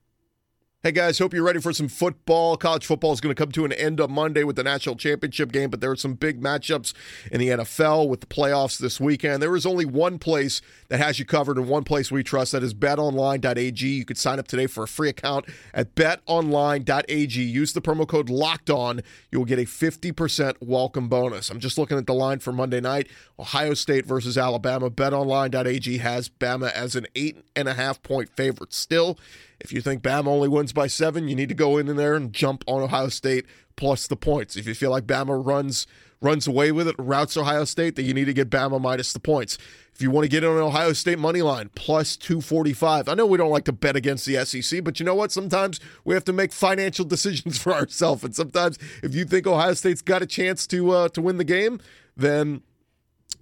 Hey 0.81 0.93
guys, 0.93 1.19
hope 1.19 1.33
you're 1.33 1.43
ready 1.43 1.59
for 1.59 1.73
some 1.73 1.89
football. 1.89 2.55
College 2.55 2.85
football 2.85 3.11
is 3.11 3.19
going 3.19 3.35
to 3.35 3.37
come 3.37 3.51
to 3.51 3.65
an 3.65 3.73
end 3.73 3.99
on 3.99 4.13
Monday 4.13 4.45
with 4.45 4.55
the 4.55 4.63
national 4.63 4.95
championship 4.95 5.51
game, 5.51 5.69
but 5.69 5.81
there 5.81 5.91
are 5.91 5.97
some 5.97 6.13
big 6.13 6.39
matchups 6.39 6.93
in 7.29 7.41
the 7.41 7.49
NFL 7.49 8.07
with 8.07 8.21
the 8.21 8.27
playoffs 8.27 8.79
this 8.79 8.97
weekend. 8.97 9.43
There 9.43 9.53
is 9.57 9.65
only 9.65 9.83
one 9.83 10.19
place 10.19 10.61
that 10.87 11.01
has 11.01 11.19
you 11.19 11.25
covered 11.25 11.57
and 11.57 11.67
one 11.67 11.83
place 11.83 12.13
we 12.13 12.23
trust 12.23 12.53
that 12.53 12.63
is 12.63 12.73
betonline.ag. 12.73 13.85
You 13.85 14.05
could 14.05 14.17
sign 14.17 14.39
up 14.39 14.47
today 14.47 14.67
for 14.67 14.85
a 14.85 14.87
free 14.87 15.09
account 15.09 15.47
at 15.73 15.95
betonline.ag. 15.95 17.43
Use 17.43 17.73
the 17.73 17.81
promo 17.81 18.07
code 18.07 18.29
locked 18.29 18.69
on. 18.69 19.01
You 19.33 19.39
will 19.39 19.45
get 19.45 19.59
a 19.59 19.63
50% 19.63 20.55
welcome 20.61 21.09
bonus. 21.09 21.49
I'm 21.49 21.59
just 21.59 21.77
looking 21.77 21.97
at 21.97 22.07
the 22.07 22.13
line 22.13 22.39
for 22.39 22.53
Monday 22.53 22.79
night 22.79 23.09
Ohio 23.37 23.73
State 23.73 24.05
versus 24.05 24.37
Alabama. 24.37 24.89
Betonline.ag 24.89 25.97
has 25.97 26.29
Bama 26.29 26.71
as 26.71 26.95
an 26.95 27.05
eight 27.15 27.43
and 27.53 27.67
a 27.67 27.73
half 27.73 28.01
point 28.01 28.29
favorite 28.29 28.73
still. 28.73 29.19
If 29.59 29.73
you 29.73 29.81
think 29.81 30.01
Bama 30.01 30.27
only 30.27 30.47
wins 30.47 30.73
by 30.73 30.87
seven, 30.87 31.27
you 31.27 31.35
need 31.35 31.49
to 31.49 31.55
go 31.55 31.77
in 31.77 31.93
there 31.95 32.15
and 32.15 32.31
jump 32.31 32.63
on 32.67 32.81
Ohio 32.81 33.09
State 33.09 33.45
plus 33.75 34.07
the 34.07 34.15
points. 34.15 34.55
If 34.55 34.67
you 34.67 34.73
feel 34.73 34.91
like 34.91 35.05
Bama 35.05 35.45
runs 35.45 35.87
runs 36.21 36.47
away 36.47 36.71
with 36.71 36.87
it, 36.87 36.95
routes 36.97 37.37
Ohio 37.37 37.63
State, 37.63 37.95
then 37.95 38.03
you 38.03 38.13
need 38.13 38.25
to 38.25 38.33
get 38.33 38.49
Bama 38.49 38.79
minus 38.79 39.13
the 39.13 39.19
points. 39.19 39.57
If 39.93 40.01
you 40.01 40.11
want 40.11 40.25
to 40.25 40.29
get 40.29 40.43
on 40.43 40.57
Ohio 40.57 40.93
State 40.93 41.19
money 41.19 41.41
line, 41.41 41.69
plus 41.75 42.17
245. 42.17 43.07
I 43.07 43.13
know 43.13 43.25
we 43.25 43.37
don't 43.37 43.51
like 43.51 43.65
to 43.65 43.71
bet 43.71 43.95
against 43.95 44.25
the 44.25 44.43
SEC, 44.45 44.83
but 44.83 44.99
you 44.99 45.05
know 45.05 45.15
what? 45.15 45.31
Sometimes 45.31 45.79
we 46.03 46.13
have 46.13 46.25
to 46.25 46.33
make 46.33 46.51
financial 46.51 47.05
decisions 47.15 47.57
for 47.57 47.73
ourselves. 47.73 48.23
And 48.23 48.35
sometimes 48.35 48.77
if 49.01 49.15
you 49.15 49.25
think 49.25 49.47
Ohio 49.47 49.73
State's 49.73 50.01
got 50.01 50.21
a 50.21 50.25
chance 50.25 50.67
to 50.67 50.91
uh, 50.91 51.09
to 51.09 51.21
win 51.21 51.37
the 51.37 51.43
game, 51.43 51.79
then 52.15 52.61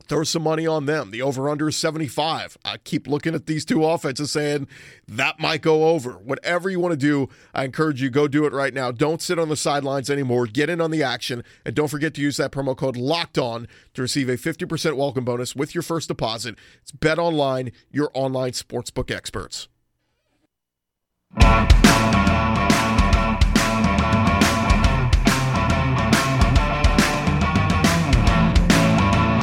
throw 0.08 0.24
some 0.24 0.44
money 0.44 0.66
on 0.66 0.86
them. 0.86 1.12
The 1.12 1.22
over 1.22 1.50
under 1.50 1.70
is 1.70 1.78
75. 1.78 2.58
I 2.64 2.78
keep 2.78 3.08
looking 3.08 3.36
at 3.36 3.46
these 3.46 3.66
two 3.66 3.86
offenses 3.86 4.32
saying 4.32 4.68
that 5.08 5.40
might 5.40 5.62
go 5.62 5.90
over. 5.90 6.14
Whatever 6.14 6.70
you 6.70 6.80
want 6.80 6.94
to 6.94 6.98
do, 6.98 7.30
I 7.54 7.64
encourage 7.64 8.02
you 8.02 8.10
go 8.10 8.28
do 8.28 8.46
it 8.46 8.54
right 8.54 8.74
now. 8.74 8.92
Don't 8.92 9.22
sit 9.22 9.40
on 9.40 9.50
the 9.50 9.56
sidelines 9.56 10.10
anymore. 10.10 10.48
Get 10.48 10.70
in 10.70 10.82
on 10.82 10.92
the 10.92 11.04
action 11.04 11.44
and 11.66 11.76
don't 11.76 11.90
forget 11.90 12.14
to 12.16 12.22
use 12.22 12.38
that 12.38 12.52
promo 12.52 12.76
code 12.76 12.98
locked 12.98 13.38
on 13.38 13.68
to 13.94 14.02
receive 14.02 14.30
a 14.30 14.38
50% 14.38 14.96
welcome 14.96 15.26
bonus 15.26 15.56
with 15.56 15.76
your 15.76 15.82
first 15.82 16.08
deposit. 16.08 16.56
It's 16.82 16.92
Bet 16.92 17.20
Online, 17.20 17.72
your 17.92 18.10
online 18.14 18.52
sportsbook 18.52 19.12
experts. 19.12 19.68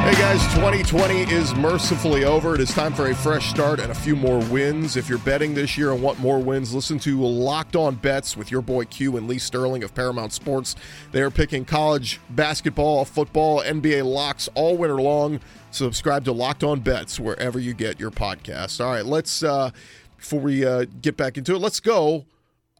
Hey 0.05 0.12
guys, 0.17 0.43
2020 0.55 1.32
is 1.32 1.55
mercifully 1.55 2.25
over. 2.25 2.55
It 2.55 2.61
is 2.61 2.75
time 2.75 2.93
for 2.93 3.08
a 3.08 3.15
fresh 3.15 3.49
start 3.49 3.81
and 3.81 3.91
a 3.91 3.94
few 3.94 4.15
more 4.15 4.39
wins. 4.51 4.99
If 4.99 5.08
you're 5.08 5.17
betting 5.17 5.55
this 5.55 5.79
year 5.79 5.93
and 5.93 6.03
want 6.03 6.19
more 6.19 6.39
wins, 6.39 6.75
listen 6.75 6.99
to 6.99 7.25
Locked 7.25 7.75
On 7.75 7.94
Bets 7.94 8.37
with 8.37 8.51
your 8.51 8.61
boy 8.61 8.84
Q 8.84 9.17
and 9.17 9.27
Lee 9.27 9.39
Sterling 9.39 9.82
of 9.82 9.94
Paramount 9.94 10.34
Sports. 10.34 10.77
They 11.13 11.23
are 11.23 11.31
picking 11.31 11.65
college 11.65 12.20
basketball, 12.29 13.06
football, 13.06 13.63
NBA 13.63 14.05
locks 14.05 14.46
all 14.55 14.77
winter 14.77 15.01
long. 15.01 15.41
Subscribe 15.70 16.27
to 16.27 16.32
Locked 16.32 16.65
On 16.65 16.81
Bets 16.81 17.19
wherever 17.19 17.58
you 17.58 17.73
get 17.73 17.99
your 17.99 18.11
podcasts. 18.11 18.84
All 18.84 18.93
right, 18.93 19.06
let's 19.06 19.43
uh 19.43 19.70
before 20.19 20.41
we 20.41 20.67
uh, 20.67 20.84
get 21.01 21.17
back 21.17 21.39
into 21.39 21.55
it, 21.55 21.61
let's 21.61 21.81
go 21.81 22.27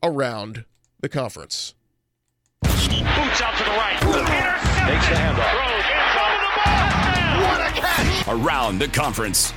around 0.03 0.67
the 1.01 1.09
conference. 1.09 1.75
Boots 2.61 3.41
out 3.41 3.57
to 3.57 3.65
the 3.65 3.71
right. 3.71 3.99
Takes 4.87 5.09
the 5.09 5.15
handoff 5.15 5.74
around 8.29 8.79
the 8.79 8.89
conference. 8.89 9.53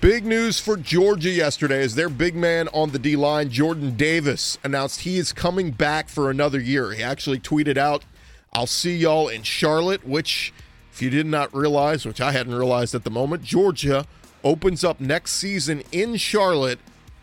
Big 0.00 0.24
news 0.24 0.58
for 0.58 0.78
Georgia 0.78 1.28
yesterday 1.28 1.82
as 1.82 1.94
their 1.94 2.08
big 2.08 2.34
man 2.34 2.68
on 2.68 2.90
the 2.90 2.98
D 2.98 3.16
line, 3.16 3.50
Jordan 3.50 3.96
Davis, 3.96 4.56
announced 4.64 5.02
he 5.02 5.18
is 5.18 5.30
coming 5.30 5.72
back 5.72 6.08
for 6.08 6.30
another 6.30 6.58
year. 6.58 6.92
He 6.92 7.02
actually 7.02 7.38
tweeted 7.38 7.76
out, 7.76 8.04
I'll 8.54 8.66
see 8.66 8.96
y'all 8.96 9.28
in 9.28 9.42
Charlotte, 9.42 10.06
which, 10.06 10.54
if 10.90 11.02
you 11.02 11.10
did 11.10 11.26
not 11.26 11.54
realize, 11.54 12.06
which 12.06 12.20
I 12.20 12.32
hadn't 12.32 12.54
realized 12.54 12.94
at 12.94 13.04
the 13.04 13.10
moment, 13.10 13.42
Georgia 13.42 14.06
opens 14.42 14.82
up 14.84 15.00
next 15.00 15.32
season 15.32 15.82
in 15.92 16.16
Charlotte 16.16 16.78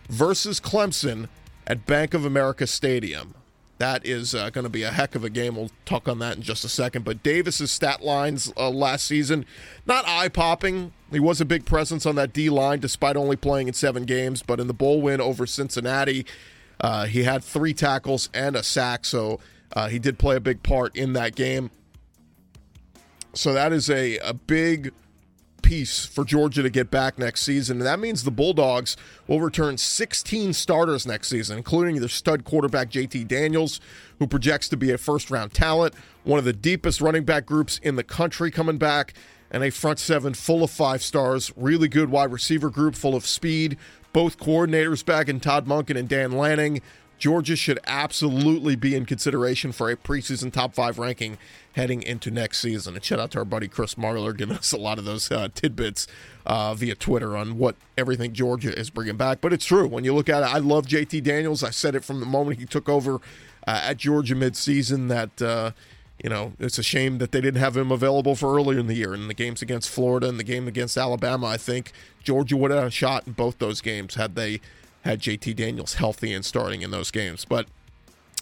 versus 0.07 0.59
Clemson 0.59 1.29
at 1.65 1.87
Bank 1.87 2.13
of 2.13 2.25
America 2.25 2.67
Stadium. 2.67 3.33
That 3.79 4.05
is 4.05 4.33
uh, 4.33 4.49
going 4.49 4.63
to 4.63 4.69
be 4.69 4.83
a 4.83 4.91
heck 4.91 5.13
of 5.13 5.23
a 5.23 5.29
game. 5.29 5.55
We'll 5.55 5.69
talk 5.85 6.07
on 6.07 6.19
that 6.19 6.35
in 6.35 6.41
just 6.41 6.65
a 6.65 6.69
second. 6.69 7.05
But 7.05 7.21
Davis's 7.21 7.71
stat 7.71 8.01
lines 8.01 8.51
uh, 8.57 8.69
last 8.69 9.05
season, 9.05 9.45
not 9.85 10.07
eye 10.07 10.29
popping. 10.29 10.93
He 11.11 11.19
was 11.19 11.39
a 11.39 11.45
big 11.45 11.65
presence 11.65 12.05
on 12.05 12.15
that 12.15 12.33
D 12.33 12.49
line 12.49 12.79
despite 12.79 13.15
only 13.15 13.35
playing 13.35 13.67
in 13.67 13.73
seven 13.73 14.05
games. 14.05 14.41
But 14.41 14.59
in 14.59 14.67
the 14.67 14.73
bowl 14.73 15.01
win 15.01 15.21
over 15.21 15.45
Cincinnati, 15.45 16.25
uh, 16.81 17.05
he 17.05 17.23
had 17.23 17.43
three 17.43 17.73
tackles 17.73 18.29
and 18.33 18.55
a 18.55 18.63
sack. 18.63 19.05
So 19.05 19.39
uh, 19.73 19.89
he 19.89 19.99
did 19.99 20.17
play 20.17 20.35
a 20.35 20.41
big 20.41 20.63
part 20.63 20.95
in 20.95 21.13
that 21.13 21.35
game. 21.35 21.69
So 23.33 23.53
that 23.53 23.71
is 23.71 23.89
a, 23.91 24.17
a 24.19 24.33
big 24.33 24.91
piece 25.61 26.05
for 26.05 26.23
Georgia 26.23 26.63
to 26.63 26.69
get 26.69 26.89
back 26.89 27.17
next 27.17 27.43
season. 27.43 27.77
And 27.77 27.85
that 27.85 27.99
means 27.99 28.23
the 28.23 28.31
Bulldogs 28.31 28.95
will 29.27 29.41
return 29.41 29.77
16 29.77 30.53
starters 30.53 31.05
next 31.05 31.27
season, 31.27 31.57
including 31.57 31.99
their 31.99 32.09
stud 32.09 32.43
quarterback 32.43 32.89
JT 32.89 33.27
Daniels, 33.27 33.79
who 34.19 34.27
projects 34.27 34.69
to 34.69 34.77
be 34.77 34.91
a 34.91 34.97
first 34.97 35.29
round 35.29 35.53
talent, 35.53 35.93
one 36.23 36.39
of 36.39 36.45
the 36.45 36.53
deepest 36.53 37.01
running 37.01 37.23
back 37.23 37.45
groups 37.45 37.79
in 37.83 37.95
the 37.95 38.03
country 38.03 38.51
coming 38.51 38.77
back, 38.77 39.13
and 39.51 39.63
a 39.63 39.69
front 39.69 39.99
seven 39.99 40.33
full 40.33 40.63
of 40.63 40.71
five 40.71 41.01
stars, 41.01 41.51
really 41.55 41.87
good 41.87 42.09
wide 42.09 42.31
receiver 42.31 42.69
group 42.69 42.95
full 42.95 43.15
of 43.15 43.25
speed. 43.25 43.77
Both 44.13 44.39
coordinators 44.39 45.05
back 45.05 45.29
in 45.29 45.39
Todd 45.39 45.67
Monken 45.67 45.97
and 45.97 46.09
Dan 46.09 46.31
Lanning. 46.31 46.81
Georgia 47.17 47.55
should 47.55 47.79
absolutely 47.87 48.75
be 48.75 48.95
in 48.95 49.05
consideration 49.05 49.71
for 49.71 49.89
a 49.89 49.95
preseason 49.95 50.51
top 50.51 50.73
five 50.73 50.99
ranking 50.99 51.37
heading 51.73 52.01
into 52.01 52.31
next 52.31 52.59
season. 52.59 52.95
And 52.95 53.03
shout 53.03 53.19
out 53.19 53.31
to 53.31 53.39
our 53.39 53.45
buddy 53.45 53.67
Chris 53.67 53.95
Marler 53.95 54.35
giving 54.35 54.57
us 54.57 54.71
a 54.71 54.77
lot 54.77 54.99
of 54.99 55.05
those 55.05 55.31
uh, 55.31 55.47
tidbits 55.53 56.07
uh, 56.45 56.73
via 56.73 56.95
Twitter 56.95 57.35
on 57.35 57.57
what 57.57 57.75
everything 57.97 58.33
Georgia 58.33 58.77
is 58.77 58.89
bringing 58.89 59.17
back. 59.17 59.41
But 59.41 59.53
it's 59.53 59.65
true. 59.65 59.87
When 59.87 60.03
you 60.03 60.13
look 60.13 60.29
at 60.29 60.43
it, 60.43 60.53
I 60.53 60.59
love 60.59 60.85
JT 60.85 61.23
Daniels. 61.23 61.63
I 61.63 61.71
said 61.71 61.95
it 61.95 62.03
from 62.03 62.19
the 62.19 62.25
moment 62.25 62.59
he 62.59 62.65
took 62.65 62.87
over 62.87 63.15
uh, 63.67 63.81
at 63.83 63.97
Georgia 63.97 64.35
midseason 64.35 65.07
that. 65.09 65.41
Uh, 65.41 65.71
you 66.23 66.31
know, 66.31 66.53
it's 66.57 66.79
a 66.79 66.83
shame 66.83 67.19
that 67.19 67.31
they 67.31 67.39
didn't 67.39 67.59
have 67.59 67.77
him 67.77 67.91
available 67.91 68.33
for 68.33 68.55
earlier 68.55 68.79
in 68.79 68.87
the 68.87 68.95
year. 68.95 69.13
In 69.13 69.27
the 69.27 69.35
games 69.35 69.61
against 69.61 69.87
Florida 69.87 70.27
and 70.27 70.39
the 70.39 70.43
game 70.43 70.67
against 70.67 70.97
Alabama, 70.97 71.45
I 71.45 71.57
think 71.57 71.91
Georgia 72.23 72.57
would 72.57 72.71
have 72.71 72.91
shot 72.91 73.27
in 73.27 73.33
both 73.33 73.59
those 73.59 73.81
games 73.81 74.15
had 74.15 74.33
they 74.33 74.59
had 75.07 75.21
JT 75.21 75.55
Daniels 75.55 75.95
healthy 75.95 76.33
and 76.33 76.43
starting 76.43 76.81
in 76.81 76.91
those 76.91 77.11
games. 77.11 77.45
But 77.45 77.67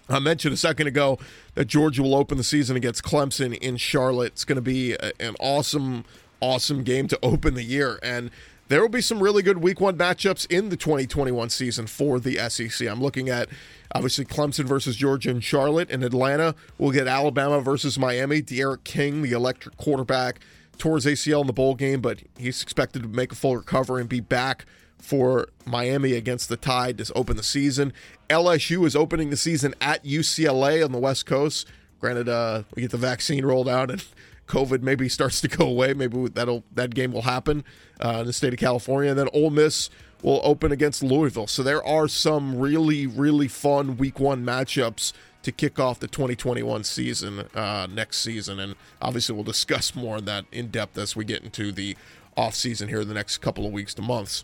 I 0.10 0.20
mentioned 0.20 0.54
a 0.54 0.58
second 0.58 0.88
ago 0.88 1.20
that 1.54 1.66
Georgia 1.66 2.02
will 2.02 2.16
open 2.16 2.38
the 2.38 2.44
season 2.44 2.76
against 2.76 3.04
Clemson 3.04 3.58
in 3.58 3.78
Charlotte. 3.78 4.34
It's 4.34 4.46
going 4.46 4.58
to 4.58 4.62
be 4.62 4.94
a, 4.94 5.12
an 5.20 5.36
awesome, 5.40 6.06
awesome 6.42 6.84
game 6.84 7.08
to 7.08 7.20
open 7.24 7.54
the 7.54 7.64
year. 7.64 8.00
And 8.04 8.32
there 8.68 8.82
will 8.82 8.90
be 8.90 9.02
some 9.02 9.22
really 9.22 9.44
good 9.44 9.60
week 9.60 9.80
one 9.80 9.96
matchups 9.96 10.52
in 10.52 10.70
the 10.70 10.78
2021 10.78 11.50
season 11.50 11.86
for 11.86 12.20
the 12.20 12.38
SEC. 12.50 12.88
I'm 12.88 13.02
looking 13.02 13.30
at 13.30 13.48
obviously 13.94 14.26
Clemson 14.26 14.66
versus 14.66 14.96
Georgia 14.96 15.30
and 15.30 15.44
Charlotte. 15.44 15.92
In 15.92 16.04
Atlanta, 16.04 16.56
we'll 16.80 16.92
get 16.92 17.08
Alabama 17.08 17.62
versus 17.62 18.00
Miami. 18.00 18.42
D'Eriq 18.42 18.84
King, 18.84 19.22
the 19.22 19.34
electric 19.34 19.78
quarterback, 19.78 20.40
towards 20.80 21.06
ACL 21.06 21.42
in 21.42 21.48
the 21.48 21.54
bowl 21.54 21.76
game, 21.76 22.02
but 22.02 22.20
he's 22.38 22.62
expected 22.64 23.04
to 23.04 23.08
make 23.08 23.32
a 23.32 23.36
full 23.36 23.56
recovery 23.56 24.02
and 24.02 24.10
be 24.10 24.20
back 24.20 24.66
for 25.00 25.50
Miami 25.66 26.14
against 26.14 26.50
the 26.50 26.58
Tide 26.58 26.98
to 26.98 27.14
open 27.14 27.38
the 27.38 27.44
season. 27.44 27.94
LSU 28.30 28.86
is 28.86 28.96
opening 28.96 29.30
the 29.30 29.38
season 29.38 29.76
at 29.80 30.04
UCLA 30.04 30.84
on 30.84 30.92
the 30.92 30.98
West 30.98 31.26
Coast. 31.26 31.68
Granted, 32.00 32.28
uh, 32.30 32.64
we 32.76 32.82
get 32.82 32.92
the 32.92 32.98
vaccine 32.98 33.46
rolled 33.46 33.70
out 33.70 33.92
and 33.92 34.04
COVID 34.48 34.82
maybe 34.82 35.10
starts 35.10 35.42
to 35.42 35.48
go 35.48 35.66
away. 35.66 35.94
Maybe 35.94 36.28
that'll 36.30 36.64
that 36.74 36.94
game 36.94 37.12
will 37.12 37.24
happen 37.24 37.64
uh, 38.04 38.18
in 38.22 38.28
the 38.28 38.34
state 38.34 38.54
of 38.54 38.60
California. 38.60 39.12
And 39.12 39.20
then 39.20 39.30
Ole 39.34 39.50
Miss 39.50 39.90
will 40.22 40.42
open 40.44 40.72
against 40.72 41.04
Louisville. 41.04 41.48
So 41.48 41.64
there 41.64 41.84
are 41.84 42.08
some 42.08 42.58
really 42.60 43.08
really 43.08 43.48
fun 43.48 43.98
Week 43.98 44.20
One 44.20 44.46
matchups 44.46 45.14
to 45.44 45.52
kick 45.52 45.80
off 45.80 46.00
the 46.00 46.08
2021 46.08 46.84
season 46.84 47.46
uh, 47.54 47.88
next 47.92 48.18
season. 48.18 48.60
And 48.60 48.76
obviously, 49.02 49.36
we'll 49.36 49.44
discuss 49.44 49.96
more 49.96 50.18
on 50.18 50.26
that 50.26 50.46
in 50.52 50.70
depth 50.70 50.98
as 50.98 51.16
we 51.16 51.24
get 51.24 51.44
into 51.44 51.72
the 51.72 51.96
off 52.36 52.56
season 52.56 52.90
here 52.90 53.02
in 53.02 53.08
the 53.08 53.14
next 53.14 53.38
couple 53.38 53.66
of 53.66 53.72
weeks 53.72 53.94
to 53.94 54.02
months. 54.02 54.44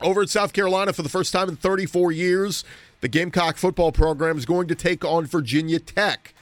Over 0.00 0.22
in 0.22 0.28
South 0.28 0.52
Carolina, 0.52 0.92
for 0.92 1.02
the 1.02 1.08
first 1.08 1.32
time 1.32 1.48
in 1.48 1.56
34 1.56 2.12
years, 2.12 2.64
the 3.00 3.08
Gamecock 3.08 3.56
football 3.56 3.92
program 3.92 4.36
is 4.36 4.44
going 4.44 4.68
to 4.68 4.74
take 4.74 5.04
on 5.04 5.24
Virginia 5.24 5.78
Tech. 5.78 6.34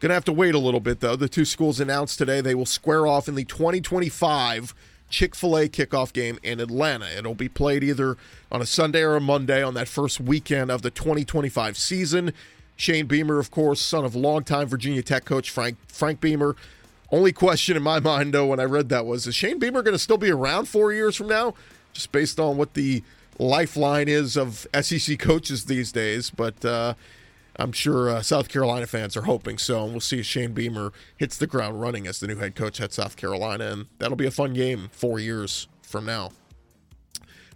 Going 0.00 0.10
to 0.10 0.14
have 0.14 0.24
to 0.26 0.32
wait 0.32 0.54
a 0.54 0.58
little 0.58 0.80
bit, 0.80 1.00
though. 1.00 1.16
The 1.16 1.28
two 1.28 1.46
schools 1.46 1.80
announced 1.80 2.18
today 2.18 2.40
they 2.40 2.54
will 2.54 2.66
square 2.66 3.06
off 3.06 3.28
in 3.28 3.34
the 3.34 3.44
2025 3.44 4.74
Chick 5.08 5.34
fil 5.34 5.56
A 5.58 5.68
kickoff 5.68 6.12
game 6.12 6.38
in 6.42 6.60
Atlanta. 6.60 7.06
It'll 7.16 7.34
be 7.34 7.48
played 7.48 7.82
either 7.82 8.16
on 8.52 8.62
a 8.62 8.66
Sunday 8.66 9.02
or 9.02 9.16
a 9.16 9.20
Monday 9.20 9.62
on 9.62 9.74
that 9.74 9.88
first 9.88 10.20
weekend 10.20 10.70
of 10.70 10.82
the 10.82 10.90
2025 10.90 11.76
season. 11.76 12.32
Shane 12.76 13.06
Beamer, 13.06 13.38
of 13.38 13.50
course, 13.50 13.80
son 13.80 14.04
of 14.04 14.14
longtime 14.14 14.68
Virginia 14.68 15.02
Tech 15.02 15.24
coach 15.24 15.50
Frank 15.50 15.76
Frank 15.88 16.20
Beamer. 16.20 16.54
Only 17.10 17.32
question 17.32 17.76
in 17.76 17.82
my 17.82 17.98
mind, 17.98 18.32
though, 18.32 18.46
when 18.46 18.60
I 18.60 18.64
read 18.64 18.88
that 18.90 19.04
was: 19.04 19.26
Is 19.26 19.34
Shane 19.34 19.58
Beamer 19.58 19.82
going 19.82 19.94
to 19.94 19.98
still 19.98 20.16
be 20.16 20.30
around 20.30 20.66
four 20.66 20.92
years 20.92 21.16
from 21.16 21.26
now? 21.26 21.54
Just 21.92 22.12
based 22.12 22.38
on 22.40 22.56
what 22.56 22.74
the 22.74 23.02
lifeline 23.38 24.08
is 24.08 24.36
of 24.36 24.66
SEC 24.80 25.18
coaches 25.18 25.64
these 25.64 25.92
days. 25.92 26.30
But 26.30 26.64
uh, 26.64 26.94
I'm 27.56 27.72
sure 27.72 28.08
uh, 28.08 28.22
South 28.22 28.48
Carolina 28.48 28.86
fans 28.86 29.16
are 29.16 29.22
hoping 29.22 29.58
so. 29.58 29.84
And 29.84 29.92
we'll 29.92 30.00
see 30.00 30.20
if 30.20 30.26
Shane 30.26 30.52
Beamer 30.52 30.92
hits 31.16 31.36
the 31.36 31.46
ground 31.46 31.80
running 31.80 32.06
as 32.06 32.20
the 32.20 32.26
new 32.26 32.36
head 32.36 32.54
coach 32.54 32.80
at 32.80 32.92
South 32.92 33.16
Carolina. 33.16 33.66
And 33.66 33.86
that'll 33.98 34.16
be 34.16 34.26
a 34.26 34.30
fun 34.30 34.54
game 34.54 34.88
four 34.92 35.18
years 35.18 35.68
from 35.82 36.06
now. 36.06 36.30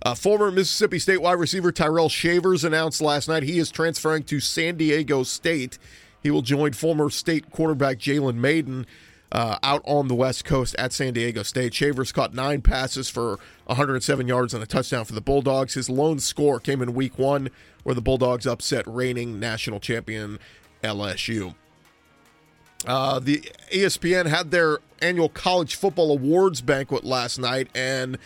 Uh, 0.03 0.15
former 0.15 0.51
Mississippi 0.51 0.99
State 0.99 1.23
wide 1.23 1.39
receiver 1.39 1.73
Tyrell 1.73 2.11
Shavers 2.11 2.63
announced 2.63 3.01
last 3.01 3.27
night 3.27 3.43
he 3.43 3.59
is 3.59 3.71
transferring 3.71 4.25
to 4.25 4.39
San 4.39 4.77
Diego 4.77 5.23
State. 5.23 5.79
He 6.23 6.31
will 6.31 6.43
join 6.43 6.73
former 6.73 7.09
state 7.09 7.51
quarterback 7.51 7.99
Jalen 7.99 8.37
Mayden 8.37 8.87
uh, 9.35 9.59
out 9.65 9.83
on 9.85 10.07
the 10.07 10.15
West 10.15 10.45
Coast 10.45 10.77
at 10.79 10.93
San 10.93 11.13
Diego 11.13 11.43
State. 11.43 11.75
Shavers 11.75 12.13
caught 12.13 12.33
nine 12.33 12.63
passes 12.63 13.11
for 13.11 13.41
107 13.67 14.29
yards 14.29 14.55
and 14.55 14.63
a 14.63 14.67
touchdown 14.67 15.05
for 15.05 15.13
the 15.13 15.21
Bulldogs. 15.21 15.75
His 15.75 15.91
lone 15.91 16.21
score 16.21 16.61
came 16.61 16.81
in 16.81 16.95
week 16.95 17.19
one, 17.19 17.51
where 17.83 17.97
the 17.97 18.01
Bulldogs 18.01 18.47
upset 18.47 18.87
reigning 18.87 19.41
national 19.41 19.81
champion 19.81 20.39
LSU. 20.85 21.57
Uh, 22.87 23.19
the 23.19 23.41
ESPN 23.73 24.27
had 24.27 24.53
their 24.53 24.79
annual 25.03 25.29
college 25.29 25.75
football 25.75 26.13
awards 26.13 26.61
banquet 26.61 27.03
last 27.03 27.37
night, 27.39 27.69
and 27.75 28.19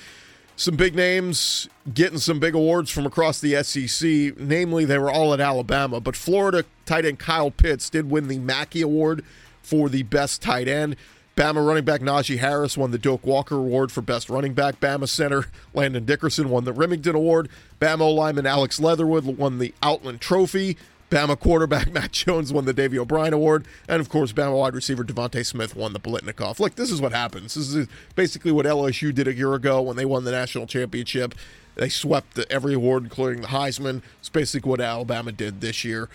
some 0.57 0.77
big 0.77 0.95
names 0.95 1.69
getting 1.95 2.19
some 2.19 2.39
big 2.39 2.55
awards 2.55 2.91
from 2.91 3.07
across 3.07 3.41
the 3.41 3.63
SEC. 3.63 4.37
Namely, 4.39 4.85
they 4.85 4.99
were 4.99 5.11
all 5.11 5.33
at 5.33 5.41
Alabama, 5.41 6.01
but 6.01 6.17
Florida 6.17 6.67
tight 6.85 7.07
end 7.07 7.19
Kyle 7.19 7.51
Pitts 7.51 7.89
did 7.89 8.11
win 8.11 8.29
the 8.29 8.39
Mackey 8.39 8.83
Award 8.83 9.25
for 9.69 9.89
the 9.89 10.03
best 10.05 10.41
tight 10.41 10.67
end. 10.67 10.97
Bama 11.37 11.65
running 11.65 11.85
back 11.85 12.01
Najee 12.01 12.39
Harris 12.39 12.77
won 12.77 12.91
the 12.91 12.99
Doak 12.99 13.25
Walker 13.25 13.55
Award 13.55 13.93
for 13.93 14.01
best 14.01 14.29
running 14.29 14.55
back. 14.55 14.81
Bama 14.81 15.09
center 15.09 15.45
Landon 15.73 16.05
Dickerson 16.05 16.49
won 16.49 16.65
the 16.65 16.73
Remington 16.73 17.15
Award. 17.15 17.49
Bama 17.81 18.13
lineman 18.13 18.47
Alex 18.47 18.81
Leatherwood 18.81 19.25
won 19.25 19.59
the 19.59 19.73
Outland 19.81 20.21
Trophy. 20.21 20.77
Bama 21.11 21.39
quarterback 21.39 21.93
Mac 21.93 22.11
Jones 22.11 22.53
won 22.53 22.65
the 22.65 22.73
Davy 22.73 22.99
O'Brien 22.99 23.33
Award, 23.33 23.67
and 23.89 24.01
of 24.01 24.09
course, 24.09 24.33
Bama 24.33 24.59
wide 24.59 24.75
receiver 24.75 25.05
DeVonta 25.05 25.47
Smith 25.47 25.77
won 25.77 25.93
the 25.93 26.01
Biletnikoff. 26.01 26.59
Look, 26.59 26.75
this 26.75 26.91
is 26.91 27.01
what 27.01 27.13
happens. 27.13 27.55
This 27.55 27.73
is 27.73 27.87
basically 28.17 28.51
what 28.51 28.67
LSU 28.67 29.15
did 29.15 29.29
a 29.29 29.35
year 29.35 29.55
ago 29.55 29.81
when 29.81 29.97
they 29.97 30.05
won 30.05 30.25
the 30.25 30.33
national 30.33 30.67
championship. 30.67 31.35
They 31.77 31.89
swept 31.89 32.39
every 32.51 32.75
award, 32.75 33.05
including 33.05 33.43
the 33.43 33.49
Heisman. 33.49 34.03
It's 34.19 34.29
basically 34.29 34.69
what 34.69 34.81
Alabama 34.81 35.31
did 35.31 35.61
this 35.61 35.85
year. 35.85 36.09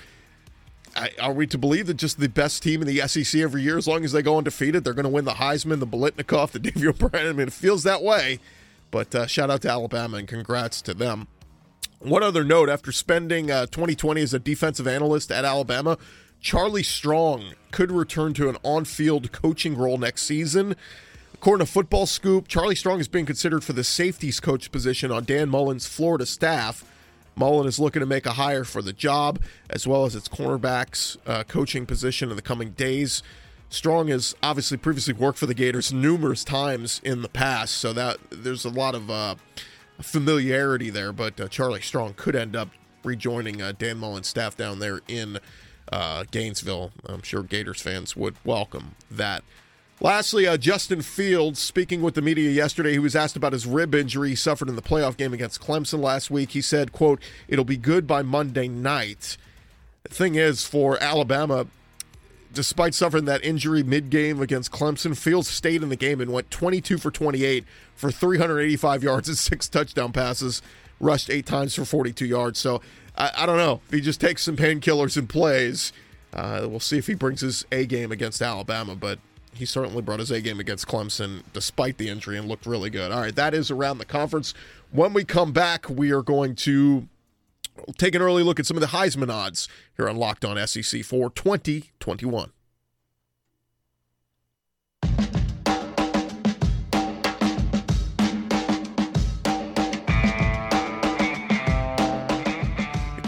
Are 1.20 1.34
we 1.34 1.48
to 1.48 1.58
believe 1.58 1.88
that 1.88 1.96
just 1.96 2.20
the 2.20 2.30
best 2.30 2.62
team 2.62 2.82
in 2.82 2.88
the 2.88 3.08
SEC 3.08 3.42
every 3.42 3.64
year, 3.64 3.78
as 3.78 3.88
long 3.88 4.04
as 4.04 4.12
they 4.12 4.22
go 4.22 4.38
undefeated, 4.38 4.84
they're 4.84 4.94
going 4.94 5.06
to 5.06 5.10
win 5.10 5.26
the 5.26 5.34
Heisman, 5.34 5.80
the 5.80 5.88
Biletnikoff, 5.88 6.52
the 6.52 6.60
Davy 6.60 6.88
O'Brien? 6.88 7.28
I 7.28 7.32
mean, 7.34 7.48
it 7.48 7.54
feels 7.54 7.84
that 7.84 8.04
way. 8.04 8.40
But 8.92 9.16
uh, 9.16 9.26
shout 9.26 9.50
out 9.50 9.64
to 9.64 9.70
Alabama 9.70 10.18
and 10.18 10.28
congrats 10.28 10.82
to 10.84 10.94
them. 10.94 11.28
One 12.00 12.22
other 12.22 12.44
note 12.44 12.70
after 12.70 12.92
spending 12.92 13.50
uh, 13.50 13.66
2020 13.68 14.22
as 14.22 14.34
a 14.34 14.40
defensive 14.40 14.88
analyst 14.88 15.32
at 15.32 15.46
Alabama, 15.46 15.98
Charlie 16.42 16.84
Strong 16.84 17.54
could 17.72 17.92
return 17.92 18.34
to 18.34 18.50
an 18.50 18.58
on 18.62 18.86
field 18.86 19.32
coaching 19.32 19.78
role 19.78 19.98
next 19.98 20.24
season. 20.24 20.76
According 21.34 21.66
to 21.66 21.72
Football 21.72 22.06
Scoop, 22.06 22.48
Charlie 22.48 22.76
Strong 22.76 23.00
is 23.00 23.08
being 23.08 23.26
considered 23.26 23.64
for 23.64 23.74
the 23.74 23.84
safeties 23.84 24.40
coach 24.40 24.72
position 24.72 25.12
on 25.12 25.24
Dan 25.24 25.50
Mullen's 25.50 25.88
Florida 25.88 26.26
staff. 26.26 26.86
Mullen 27.36 27.68
is 27.68 27.80
looking 27.80 28.00
to 28.00 28.06
make 28.06 28.25
a 28.25 28.34
hire 28.34 28.63
for 28.63 28.82
the 28.82 28.94
job, 28.94 29.40
as 29.70 29.88
well 29.88 30.06
as 30.06 30.16
its 30.16 30.28
cornerbacks 30.28 31.18
uh, 31.25 31.44
coaching 31.44 31.86
position 31.86 32.30
in 32.30 32.36
the 32.36 32.42
coming 32.42 32.72
days. 32.72 33.24
Strong 33.70 34.10
has 34.10 34.36
obviously 34.44 34.78
previously 34.78 35.13
worked 35.13 35.40
for 35.40 35.48
the 35.48 35.56
Gators 35.56 35.92
numerous 35.92 36.44
times 36.44 37.02
in 37.04 37.24
the 37.24 37.30
past, 37.30 37.74
so 37.75 37.92
that 37.94 38.18
there's 38.30 38.66
a 38.66 38.70
lot 38.70 38.94
of 38.94 39.10
uh, 39.10 39.36
familiarity 40.00 40.92
there. 40.92 41.12
But 41.12 41.40
uh, 41.42 41.48
Charlie 41.48 41.82
Strong 41.82 42.13
could 42.16 42.36
end 42.36 42.56
up 42.56 42.70
rejoining 43.04 43.62
uh, 43.62 43.74
Dan 43.78 43.98
Mullen's 43.98 44.28
staff 44.28 44.56
down 44.56 44.80
there 44.80 45.02
in 45.08 45.40
uh, 45.92 46.24
Gainesville. 46.30 46.92
I'm 47.06 47.24
sure 47.24 47.42
Gators 47.44 47.82
fans 47.82 48.16
would 48.16 48.36
welcome 48.46 48.96
that. 49.10 49.44
Lastly, 50.03 50.45
uh, 50.45 50.57
Justin 50.57 51.01
Fields, 51.01 51.60
speaking 51.60 52.01
with 52.01 52.13
the 52.13 52.22
media 52.22 52.51
yesterday, 52.51 52.91
he 52.91 53.00
was 53.00 53.15
asked 53.15 53.38
about 53.38 53.53
his 53.53 53.65
rib 53.65 53.95
injury 53.95 54.31
he 54.31 54.36
suffered 54.36 54.67
in 54.67 54.75
the 54.75 54.81
playoff 54.81 55.15
game 55.15 55.31
against 55.31 55.62
Clemson 55.62 56.01
last 56.01 56.29
week. 56.29 56.51
He 56.51 56.60
said, 56.60 56.91
quote, 56.91 57.22
it'll 57.48 57.63
be 57.63 57.77
good 57.77 58.05
by 58.05 58.22
Monday 58.22 58.67
night. 58.67 59.38
The 60.03 60.13
thing 60.13 60.36
is, 60.36 60.65
for 60.65 61.01
Alabama, 61.01 61.67
despite 62.51 62.93
suffering 62.93 63.24
that 63.25 63.45
injury 63.45 63.81
mid-game 63.81 64.41
against 64.41 64.74
Clemson, 64.74 65.17
Fields 65.17 65.48
stayed 65.48 65.81
in 65.81 65.88
the 65.88 65.95
game 65.95 66.19
and 66.19 66.33
went 66.33 66.51
22 66.51 66.98
for 66.98 67.10
28 67.10 67.63
for 67.95 68.12
385 68.12 69.03
yards 69.03 69.29
and 69.29 69.38
six 69.38 69.69
touchdown 69.69 70.12
passes, 70.12 70.62
rushed 71.00 71.29
eight 71.29 71.45
times 71.45 71.75
for 71.75 71.86
42 71.86 72.25
yards. 72.25 72.60
So 72.60 72.81
I, 73.17 73.31
I 73.38 73.45
don't 73.45 73.55
know. 73.55 73.79
If 73.88 73.93
he 73.93 74.01
just 74.01 74.19
takes 74.19 74.43
some 74.43 74.57
painkillers 74.57 75.15
and 75.15 75.29
plays, 75.29 75.93
uh, 76.33 76.67
we'll 76.69 76.81
see 76.81 76.98
if 76.98 77.07
he 77.07 77.13
brings 77.13 77.39
his 77.39 77.65
A 77.72 77.86
game 77.86 78.12
against 78.12 78.41
Alabama. 78.41 78.95
But 78.95 79.19
he 79.53 79.65
certainly 79.65 80.01
brought 80.01 80.19
his 80.19 80.31
A 80.31 80.41
game 80.41 80.60
against 80.60 80.88
Clemson 80.88 81.43
despite 81.53 81.98
the 81.98 82.10
injury 82.10 82.38
and 82.38 82.48
looked 82.48 82.65
really 82.65 82.89
good. 82.89 83.12
All 83.12 83.22
right, 83.22 83.36
that 83.36 83.53
is 83.53 83.72
around 83.72 83.98
the 83.98 84.05
conference. 84.05 84.53
When 84.91 85.13
we 85.13 85.24
come 85.24 85.51
back, 85.51 85.89
we 85.89 86.12
are 86.12 86.22
going 86.22 86.55
to 86.55 87.07
take 87.98 88.15
an 88.15 88.22
early 88.22 88.43
look 88.43 88.60
at 88.60 88.65
some 88.65 88.77
of 88.77 88.81
the 88.81 88.88
Heisman 88.88 89.31
odds 89.31 89.67
here 89.98 90.10
on 90.10 90.17
Locked 90.17 90.45
On 90.45 90.67
SEC 90.67 91.03
for 91.03 91.29
2021. 91.29 92.51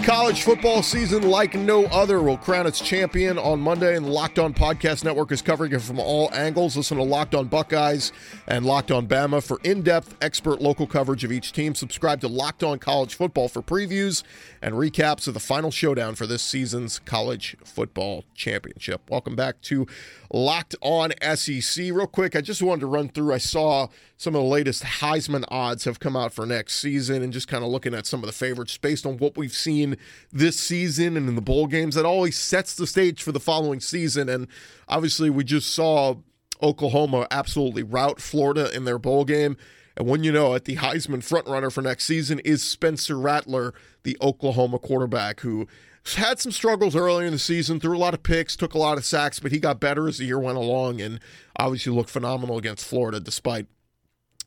College 0.05 0.43
football 0.43 0.83
season, 0.83 1.23
like 1.23 1.55
no 1.55 1.85
other, 1.85 2.21
will 2.21 2.37
crown 2.37 2.67
its 2.67 2.79
champion 2.79 3.39
on 3.39 3.59
Monday, 3.59 3.97
and 3.97 4.05
the 4.05 4.11
Locked 4.11 4.37
On 4.37 4.53
Podcast 4.53 5.03
Network 5.03 5.31
is 5.31 5.41
covering 5.41 5.71
it 5.71 5.81
from 5.81 5.99
all 5.99 6.29
angles. 6.31 6.77
Listen 6.77 6.97
to 6.97 7.03
Locked 7.03 7.33
On 7.33 7.47
Buckeyes 7.47 8.11
and 8.45 8.67
Locked 8.67 8.91
On 8.91 9.07
Bama 9.07 9.41
for 9.41 9.59
in 9.63 9.81
depth, 9.81 10.15
expert 10.21 10.61
local 10.61 10.85
coverage 10.85 11.23
of 11.23 11.31
each 11.31 11.53
team. 11.53 11.73
Subscribe 11.73 12.21
to 12.21 12.27
Locked 12.27 12.61
On 12.61 12.77
College 12.77 13.15
Football 13.15 13.47
for 13.47 13.63
previews 13.63 14.21
and 14.61 14.75
recaps 14.75 15.27
of 15.27 15.33
the 15.33 15.39
final 15.39 15.71
showdown 15.71 16.13
for 16.13 16.27
this 16.27 16.43
season's 16.43 16.99
College 16.99 17.57
Football 17.65 18.25
Championship. 18.35 19.09
Welcome 19.09 19.35
back 19.35 19.59
to 19.63 19.87
Locked 20.35 20.75
On 20.81 21.13
SEC. 21.35 21.77
Real 21.77 22.07
quick, 22.07 22.35
I 22.35 22.41
just 22.41 22.61
wanted 22.61 22.81
to 22.81 22.87
run 22.87 23.07
through. 23.07 23.33
I 23.33 23.37
saw 23.37 23.87
some 24.17 24.35
of 24.35 24.41
the 24.41 24.49
latest 24.49 24.83
Heisman 24.83 25.45
odds 25.47 25.85
have 25.85 26.01
come 26.01 26.17
out 26.17 26.33
for 26.33 26.45
next 26.45 26.75
season, 26.81 27.23
and 27.23 27.31
just 27.31 27.47
kind 27.47 27.63
of 27.63 27.69
looking 27.69 27.93
at 27.93 28.05
some 28.05 28.19
of 28.19 28.25
the 28.25 28.33
favorites 28.33 28.77
based 28.77 29.05
on 29.05 29.17
what 29.17 29.37
we've 29.37 29.53
seen 29.53 29.95
this 30.33 30.59
season 30.59 31.15
and 31.15 31.29
in 31.29 31.35
the 31.35 31.41
bowl 31.41 31.67
games. 31.67 31.95
That 31.95 32.03
always 32.03 32.37
sets 32.37 32.75
the 32.75 32.85
stage 32.85 33.23
for 33.23 33.31
the 33.31 33.39
following 33.39 33.79
season. 33.79 34.27
And 34.27 34.49
obviously, 34.89 35.29
we 35.29 35.45
just 35.45 35.73
saw 35.73 36.15
Oklahoma 36.61 37.27
absolutely 37.31 37.83
rout 37.83 38.19
Florida 38.19 38.69
in 38.75 38.83
their 38.83 38.99
bowl 38.99 39.23
game. 39.23 39.55
And 39.95 40.05
when 40.05 40.25
you 40.25 40.33
know 40.33 40.53
it, 40.55 40.65
the 40.65 40.75
Heisman 40.75 41.23
frontrunner 41.23 41.71
for 41.71 41.81
next 41.81 42.03
season 42.03 42.39
is 42.39 42.61
Spencer 42.61 43.17
Rattler, 43.17 43.73
the 44.03 44.17
Oklahoma 44.21 44.79
quarterback, 44.79 45.39
who 45.39 45.65
had 46.13 46.39
some 46.39 46.51
struggles 46.51 46.95
earlier 46.95 47.25
in 47.25 47.33
the 47.33 47.39
season, 47.39 47.79
threw 47.79 47.97
a 47.97 47.99
lot 47.99 48.13
of 48.13 48.21
picks, 48.23 48.55
took 48.55 48.73
a 48.73 48.77
lot 48.77 48.97
of 48.97 49.05
sacks, 49.05 49.39
but 49.39 49.51
he 49.51 49.59
got 49.59 49.79
better 49.79 50.07
as 50.07 50.19
the 50.19 50.25
year 50.25 50.39
went 50.39 50.57
along 50.57 51.01
and 51.01 51.19
obviously 51.57 51.91
looked 51.91 52.11
phenomenal 52.11 52.57
against 52.57 52.85
Florida, 52.85 53.19
despite 53.19 53.65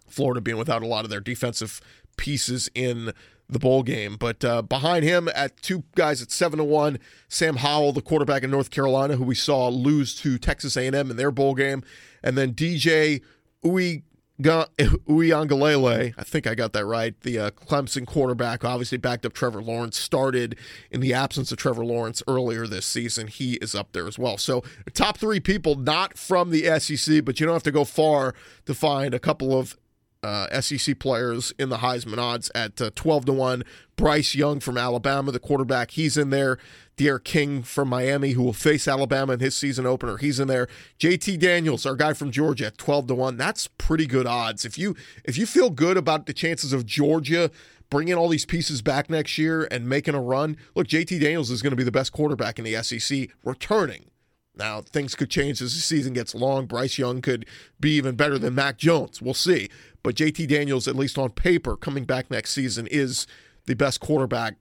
Florida 0.07 0.41
being 0.41 0.57
without 0.57 0.83
a 0.83 0.87
lot 0.87 1.05
of 1.05 1.11
their 1.11 1.21
defensive 1.21 1.81
pieces 2.17 2.71
in 2.75 3.13
the 3.49 3.59
bowl 3.59 3.83
game. 3.83 4.17
But 4.17 4.45
uh, 4.45 4.63
behind 4.63 5.05
him, 5.05 5.29
at 5.35 5.61
two 5.61 5.85
guys 5.97 6.23
at 6.23 6.31
seven 6.31 6.59
to 6.59 6.65
one, 6.65 6.99
Sam 7.29 7.57
Howell, 7.57 7.93
the 7.93 8.03
quarterback 8.03 8.43
in 8.43 8.51
North 8.51 8.71
Carolina, 8.71 9.17
who 9.17 9.25
we 9.25 9.35
saw 9.35 9.69
lose 9.69 10.15
to 10.17 10.39
Texas 10.39 10.77
A&M 10.77 10.95
in 10.95 11.17
their 11.17 11.31
bowl 11.31 11.55
game, 11.55 11.83
and 12.23 12.37
then 12.39 12.53
DJ 12.53 13.23
Uwe 13.65 14.03
Uiagalelei, 14.41 16.15
I 16.19 16.23
think 16.23 16.47
I 16.47 16.55
got 16.55 16.73
that 16.73 16.85
right. 16.85 17.19
The 17.23 17.39
uh, 17.39 17.51
Clemson 17.51 18.07
quarterback, 18.07 18.65
obviously 18.65 18.99
backed 18.99 19.27
up 19.27 19.33
Trevor 19.33 19.63
Lawrence, 19.63 19.99
started 19.99 20.57
in 20.91 21.01
the 21.01 21.13
absence 21.13 21.51
of 21.51 21.59
Trevor 21.59 21.85
Lawrence 21.85 22.23
earlier 22.29 22.67
this 22.67 22.87
season. 22.87 23.27
He 23.27 23.55
is 23.55 23.75
up 23.75 23.93
there 23.93 24.07
as 24.07 24.19
well. 24.19 24.39
So, 24.39 24.63
top 24.95 25.19
three 25.19 25.41
people 25.41 25.75
not 25.75 26.17
from 26.17 26.51
the 26.51 26.79
SEC, 26.79 27.25
but 27.25 27.41
you 27.41 27.47
don't 27.47 27.55
have 27.55 27.63
to 27.65 27.73
go 27.73 27.85
far 27.85 28.35
to 28.67 28.75
find 28.75 29.15
a 29.15 29.19
couple 29.19 29.59
of 29.59 29.77
uh, 30.23 30.61
SEC 30.61 30.99
players 30.99 31.53
in 31.59 31.69
the 31.69 31.79
Heisman 31.79 32.19
odds 32.19 32.51
at 32.55 32.81
uh, 32.81 32.91
12 32.95 33.27
to 33.27 33.33
1. 33.33 33.63
Bryce 33.97 34.35
Young 34.35 34.61
from 34.61 34.79
Alabama, 34.79 35.33
the 35.33 35.39
quarterback, 35.39 35.93
he's 35.93 36.17
in 36.17 36.31
there. 36.31 36.59
D'Eriq 36.97 37.25
King 37.25 37.63
from 37.63 37.89
Miami, 37.89 38.33
who 38.33 38.43
will 38.43 38.53
face 38.53 38.89
Alabama 38.89 39.35
in 39.35 39.41
his 39.41 39.55
season 39.55 39.87
opener, 39.87 40.17
he's 40.17 40.41
in 40.41 40.49
there. 40.49 40.67
JT 40.99 41.39
Daniels, 41.39 41.87
our 41.87 41.95
guy 41.95 42.13
from 42.13 42.31
Georgia, 42.31 42.67
at 42.67 42.79
12 42.79 43.07
to 43.09 43.15
1. 43.15 43.37
That's 43.37 43.69
pretty 43.79 44.07
good 44.07 44.27
odds. 44.27 44.65
If 44.65 44.77
you 44.79 44.97
if 45.25 45.39
you 45.39 45.47
feel 45.47 45.71
good 45.71 45.97
about 45.97 46.27
the 46.27 46.33
chances 46.33 46.73
of 46.73 46.87
Georgia 46.87 47.51
bringing 47.91 48.15
all 48.15 48.29
these 48.29 48.45
pieces 48.45 48.83
back 48.83 49.09
next 49.09 49.39
year 49.39 49.67
and 49.71 49.89
making 49.89 50.15
a 50.15 50.21
run, 50.21 50.57
look, 50.75 50.89
JT 50.89 51.21
Daniels 51.21 51.51
is 51.51 51.63
going 51.63 51.71
to 51.71 51.77
be 51.77 51.85
the 51.85 51.93
best 51.93 52.13
quarterback 52.13 52.59
in 52.59 52.65
the 52.65 52.83
SEC 52.83 53.31
returning. 53.45 54.11
Now, 54.59 54.81
things 54.81 55.15
could 55.15 55.31
change 55.31 55.63
as 55.63 55.75
the 55.75 55.81
season 55.81 56.13
gets 56.13 56.35
long. 56.35 56.67
Bryce 56.67 56.99
Young 56.99 57.23
could 57.23 57.47
be 57.79 57.93
even 57.93 58.17
better 58.17 58.39
than 58.39 58.55
Mac 58.55 58.77
Jones. 58.77 59.23
We'll 59.23 59.35
see. 59.35 59.69
But 60.03 60.17
JT 60.17 60.49
Daniels, 60.49 60.89
at 60.89 60.97
least 60.97 61.19
on 61.19 61.31
paper, 61.31 61.77
coming 61.77 62.05
back 62.05 62.31
next 62.31 62.51
season, 62.51 62.87
is 62.89 63.27
the 63.67 63.75
best 63.75 64.01
quarterback 64.01 64.57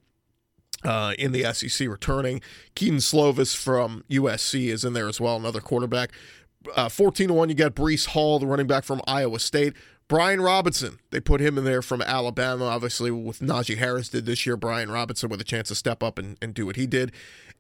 uh, 0.83 1.13
in 1.17 1.31
the 1.31 1.51
SEC 1.53 1.87
returning. 1.87 2.41
Kedon 2.75 2.97
Slovis 2.97 3.55
from 3.55 4.03
USC 4.09 4.67
is 4.67 4.85
in 4.85 4.93
there 4.93 5.07
as 5.07 5.19
well, 5.19 5.35
another 5.35 5.61
quarterback. 5.61 6.11
Uh, 6.75 6.89
14 6.89 7.29
to 7.29 7.33
1, 7.33 7.49
you 7.49 7.55
got 7.55 7.75
Breece 7.75 8.07
Hall, 8.07 8.39
the 8.39 8.45
running 8.45 8.67
back 8.67 8.83
from 8.83 9.01
Iowa 9.07 9.39
State. 9.39 9.73
Brian 10.07 10.39
Robinson, 10.39 10.99
they 11.11 11.19
put 11.19 11.41
him 11.41 11.57
in 11.57 11.65
there 11.65 11.81
from 11.81 12.01
Alabama, 12.01 12.65
obviously, 12.65 13.11
with 13.11 13.39
Najee 13.39 13.77
Harris 13.77 14.07
did 14.07 14.25
this 14.25 14.45
year. 14.45 14.55
Brian 14.55 14.89
Robinson 14.89 15.29
with 15.29 15.41
a 15.41 15.45
chance 15.45 15.67
to 15.67 15.75
step 15.75 16.01
up 16.01 16.17
and, 16.17 16.37
and 16.41 16.53
do 16.53 16.65
what 16.65 16.77
he 16.77 16.87
did. 16.87 17.11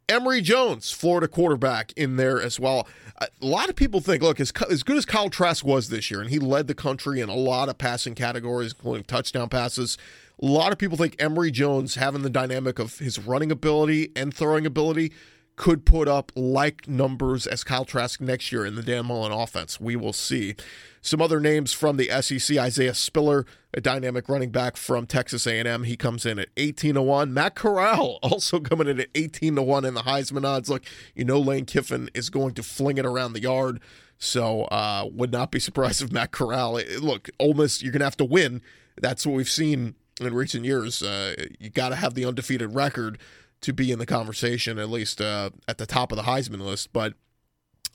Emory 0.09 0.39
Jones, 0.39 0.89
Florida 0.89 1.27
quarterback, 1.27 1.91
in 1.97 2.15
there 2.15 2.41
as 2.41 2.59
well. 2.61 2.87
A 3.19 3.27
lot 3.41 3.67
of 3.67 3.75
people 3.75 3.99
think, 3.99 4.23
look, 4.23 4.39
as, 4.39 4.53
as 4.69 4.81
good 4.81 4.95
as 4.95 5.05
Kyle 5.05 5.29
Trask 5.29 5.65
was 5.65 5.89
this 5.89 6.09
year, 6.09 6.21
and 6.21 6.29
he 6.29 6.39
led 6.39 6.67
the 6.67 6.73
country 6.73 7.19
in 7.19 7.27
a 7.27 7.35
lot 7.35 7.67
of 7.67 7.77
passing 7.77 8.15
categories, 8.15 8.71
including 8.71 9.03
touchdown 9.03 9.49
passes. 9.49 9.97
A 10.41 10.45
lot 10.45 10.71
of 10.71 10.77
people 10.77 10.97
think 10.97 11.15
Emory 11.19 11.51
Jones, 11.51 11.95
having 11.95 12.21
the 12.21 12.29
dynamic 12.29 12.79
of 12.79 12.99
his 12.99 13.19
running 13.19 13.51
ability 13.51 14.11
and 14.15 14.33
throwing 14.33 14.65
ability, 14.65 15.11
could 15.57 15.85
put 15.85 16.07
up 16.07 16.31
like 16.35 16.87
numbers 16.87 17.47
as 17.47 17.63
Kyle 17.63 17.83
Trask 17.83 18.21
next 18.21 18.51
year 18.51 18.65
in 18.65 18.75
the 18.75 18.83
Dan 18.83 19.07
Mullen 19.07 19.31
offense. 19.31 19.81
We 19.81 19.95
will 19.95 20.13
see. 20.13 20.55
Some 21.01 21.21
other 21.21 21.39
names 21.39 21.73
from 21.73 21.97
the 21.97 22.09
SEC: 22.21 22.57
Isaiah 22.57 22.93
Spiller, 22.93 23.45
a 23.73 23.81
dynamic 23.81 24.29
running 24.29 24.51
back 24.51 24.77
from 24.77 25.07
Texas 25.07 25.47
A&M. 25.47 25.83
He 25.83 25.97
comes 25.97 26.25
in 26.25 26.37
at 26.37 26.49
18 26.57 26.93
to 26.93 27.01
one. 27.01 27.33
Matt 27.33 27.55
Corral 27.55 28.19
also 28.23 28.59
coming 28.59 28.87
in 28.87 28.99
at 28.99 29.09
18 29.15 29.55
to 29.55 29.63
one 29.63 29.83
in 29.83 29.95
the 29.95 30.03
Heisman 30.03 30.45
odds. 30.45 30.69
Look, 30.69 30.83
you 31.15 31.25
know 31.25 31.39
Lane 31.39 31.65
Kiffin 31.65 32.09
is 32.13 32.29
going 32.29 32.53
to 32.53 32.63
fling 32.63 32.99
it 32.99 33.05
around 33.05 33.33
the 33.33 33.41
yard, 33.41 33.81
so 34.19 34.63
uh, 34.65 35.09
would 35.11 35.31
not 35.31 35.51
be 35.51 35.59
surprised 35.59 36.01
if 36.03 36.11
Matt 36.11 36.31
Corral. 36.31 36.79
Look, 37.01 37.29
Ole 37.39 37.55
Miss, 37.55 37.81
you're 37.81 37.91
gonna 37.91 38.05
have 38.05 38.17
to 38.17 38.25
win. 38.25 38.61
That's 39.01 39.25
what 39.25 39.35
we've 39.35 39.49
seen 39.49 39.95
in 40.21 40.33
recent 40.33 40.65
years. 40.65 41.01
Uh, 41.01 41.35
you 41.59 41.69
got 41.69 41.89
to 41.89 41.95
have 41.95 42.13
the 42.13 42.25
undefeated 42.25 42.73
record 42.75 43.17
to 43.61 43.73
be 43.73 43.91
in 43.91 43.99
the 43.99 44.05
conversation, 44.05 44.77
at 44.79 44.89
least 44.89 45.21
uh, 45.21 45.49
at 45.67 45.77
the 45.77 45.85
top 45.85 46.11
of 46.11 46.17
the 46.17 46.23
Heisman 46.23 46.61
list. 46.61 46.93
But 46.93 47.13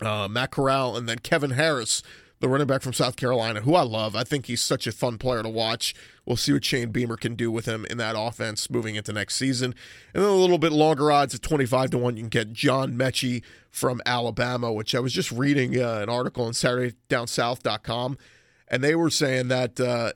uh, 0.01 0.29
Matt 0.29 0.51
Corral 0.51 0.96
and 0.96 1.09
then 1.09 1.18
Kevin 1.18 1.51
Harris 1.51 2.03
the 2.42 2.48
running 2.48 2.66
back 2.66 2.83
from 2.83 2.92
South 2.92 3.14
Carolina, 3.14 3.61
who 3.61 3.77
I 3.77 3.83
love. 3.83 4.16
I 4.16 4.25
think 4.25 4.46
he's 4.46 4.61
such 4.61 4.88
a 4.88 4.92
fun 4.92 5.16
player 5.16 5.44
to 5.44 5.48
watch. 5.48 5.94
We'll 6.27 6.37
see 6.37 6.53
what 6.53 6.64
Shane 6.64 6.90
Beamer 6.90 7.16
can 7.16 7.37
do 7.37 7.53
with 7.53 7.66
him 7.66 7.87
in 7.88 7.98
that 7.98 8.16
offense 8.18 8.68
moving 8.68 8.96
into 8.96 9.12
next 9.12 9.37
season. 9.37 9.77
And 10.12 10.25
then 10.25 10.31
a 10.31 10.35
little 10.35 10.59
bit 10.59 10.72
longer 10.72 11.12
odds 11.12 11.37
at 11.37 11.42
25 11.42 11.90
to 11.90 11.98
1, 11.98 12.16
you 12.16 12.22
can 12.25 12.29
get 12.29 12.53
John 12.53 12.94
Metchie 12.94 13.44
from 13.70 14.03
Alabama, 14.05 14.72
which 14.72 14.92
I 14.92 14.98
was 14.98 15.12
just 15.12 15.31
reading 15.31 15.81
uh, 15.81 16.01
an 16.03 16.09
article 16.09 16.44
on 16.44 16.53
SaturdayDownSouth.com, 16.53 18.18
and 18.66 18.83
they 18.83 18.96
were 18.96 19.11
saying 19.11 19.46
that 19.46 19.79
uh, 19.79 20.11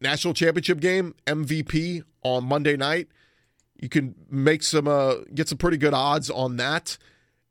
national 0.00 0.34
championship 0.34 0.78
game 0.78 1.16
MVP 1.26 2.04
on 2.22 2.44
Monday 2.44 2.76
night, 2.76 3.08
you 3.80 3.88
can 3.88 4.14
make 4.30 4.62
some 4.62 4.88
uh, 4.88 5.16
get 5.34 5.48
some 5.48 5.58
pretty 5.58 5.76
good 5.76 5.94
odds 5.94 6.30
on 6.30 6.56
that. 6.56 6.98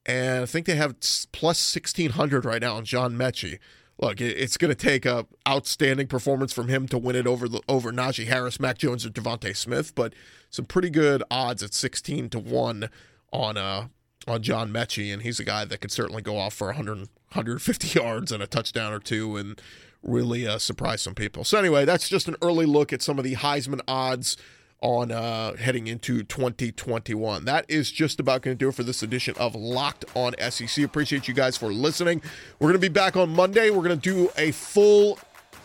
And 0.08 0.44
I 0.44 0.46
think 0.46 0.68
they 0.68 0.76
have 0.76 1.00
plus 1.32 1.76
1600 1.76 2.46
right 2.46 2.62
now 2.62 2.76
on 2.76 2.86
John 2.86 3.16
Metchie 3.16 3.58
look, 3.98 4.20
it's 4.22 4.58
going 4.58 4.70
to 4.70 4.76
take 4.76 5.06
a 5.06 5.26
outstanding 5.48 6.08
performance 6.08 6.54
from 6.54 6.68
him 6.68 6.88
to 6.90 6.98
win 6.98 7.16
it 7.16 7.28
over 7.28 7.48
the, 7.48 7.62
over 7.68 7.92
Najee 7.92 8.28
Harris, 8.28 8.60
Mac 8.60 8.78
Jones, 8.78 9.06
or 9.06 9.10
DeVonta 9.10 9.56
Smith, 9.56 9.96
but 9.96 10.14
some 10.50 10.66
pretty 10.66 10.90
good 10.90 11.24
odds 11.30 11.64
at 11.64 11.74
sixteen 11.74 12.30
to 12.30 12.40
one 12.40 12.90
on 13.32 13.58
uh 13.58 13.88
on 14.28 14.42
John 14.42 14.72
Metchie, 14.72 15.14
and 15.14 15.22
he's 15.22 15.40
a 15.40 15.44
guy 15.44 15.66
that 15.66 15.82
could 15.82 15.92
certainly 15.92 16.22
go 16.22 16.38
off 16.38 16.56
for 16.56 16.68
100, 16.68 16.98
150 16.98 17.88
yards 18.00 18.32
and 18.32 18.42
a 18.42 18.48
touchdown 18.48 18.92
or 18.92 19.00
two, 19.00 19.38
and 19.38 19.62
really 20.02 20.48
uh, 20.48 20.58
surprise 20.58 21.02
some 21.02 21.14
people. 21.14 21.44
So 21.44 21.60
anyway, 21.60 21.86
that's 21.86 22.10
just 22.10 22.28
an 22.28 22.36
early 22.42 22.66
look 22.66 22.92
at 22.92 23.04
some 23.04 23.20
of 23.20 23.24
the 23.24 23.36
Heisman 23.36 23.82
odds 23.88 24.36
on 24.82 25.12
uh, 25.12 25.56
heading 25.56 25.88
into 25.88 26.24
2021. 26.24 27.46
That 27.46 27.66
is 27.68 27.92
just 27.92 28.20
about 28.20 28.42
going 28.42 28.56
to 28.56 28.60
do 28.60 28.70
it 28.70 28.76
for 28.76 28.84
this 28.84 29.02
edition 29.02 29.36
of 29.38 29.56
Locked 29.56 30.06
on 30.16 30.34
SEC. 30.50 30.84
Appreciate 30.84 31.28
you 31.28 31.34
guys 31.34 31.58
for 31.58 31.68
listening. 31.74 32.22
We're 32.60 32.68
going 32.68 32.82
to 32.82 32.90
be 32.90 32.94
back 32.94 33.16
on 33.16 33.30
Monday. 33.30 33.70
We're 33.70 33.84
going 33.84 34.00
to 34.00 34.10
do 34.14 34.32
a 34.38 34.52
full 34.52 35.20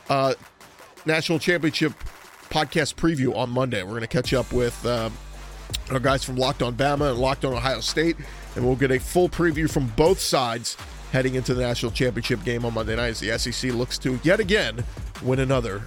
uh, 0.08 0.34
national 1.04 1.38
championship 1.38 1.92
podcast 2.48 2.94
preview 2.94 3.34
on 3.36 3.50
Monday. 3.50 3.82
We're 3.82 3.90
going 3.90 4.02
to 4.02 4.06
catch 4.06 4.32
up 4.32 4.52
with 4.52 4.84
uh, 4.84 5.10
our 5.90 6.00
guys 6.00 6.24
from 6.24 6.36
Locked 6.36 6.62
on 6.62 6.74
Bama 6.74 7.10
and 7.10 7.18
Locked 7.18 7.44
on 7.44 7.52
Ohio 7.52 7.80
State, 7.80 8.16
and 8.56 8.64
we'll 8.64 8.76
get 8.76 8.90
a 8.90 8.98
full 8.98 9.28
preview 9.28 9.70
from 9.70 9.86
both 9.96 10.20
sides 10.20 10.76
heading 11.12 11.34
into 11.34 11.54
the 11.54 11.62
national 11.62 11.92
championship 11.92 12.42
game 12.44 12.64
on 12.64 12.74
Monday 12.74 12.96
night 12.96 13.08
as 13.08 13.20
the 13.20 13.36
SEC 13.38 13.72
looks 13.72 13.98
to 13.98 14.18
yet 14.22 14.40
again 14.40 14.84
win 15.22 15.40
another 15.40 15.82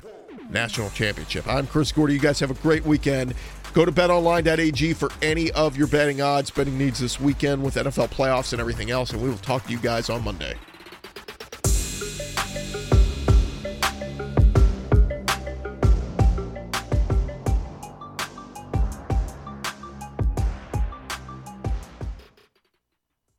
national 0.50 0.90
championship. 0.92 1.48
I'm 1.48 1.68
Chris 1.68 1.92
Gordy. 1.92 2.14
You 2.14 2.20
guys 2.20 2.40
have 2.40 2.52
a 2.52 2.56
great 2.56 2.86
weekend. 2.86 3.34
Go 3.74 3.86
to 3.86 3.92
betonline.ag 3.92 4.94
for 4.94 5.10
any 5.22 5.52
of 5.52 5.76
your 5.76 5.88
betting 5.88 6.22
odds, 6.22 6.52
betting 6.52 6.78
needs 6.78 7.00
this 7.00 7.20
weekend 7.20 7.64
with 7.64 7.76
NFL 7.76 8.10
playoffs 8.10 8.54
and 8.54 8.60
everything 8.60 8.92
else, 8.92 9.12
and 9.12 9.22
we 9.22 9.30
will 9.30 9.38
talk 9.38 9.66
to 9.66 9.72
you 9.72 9.80
guys 9.80 10.10
on 10.10 10.24
Monday. 10.24 10.56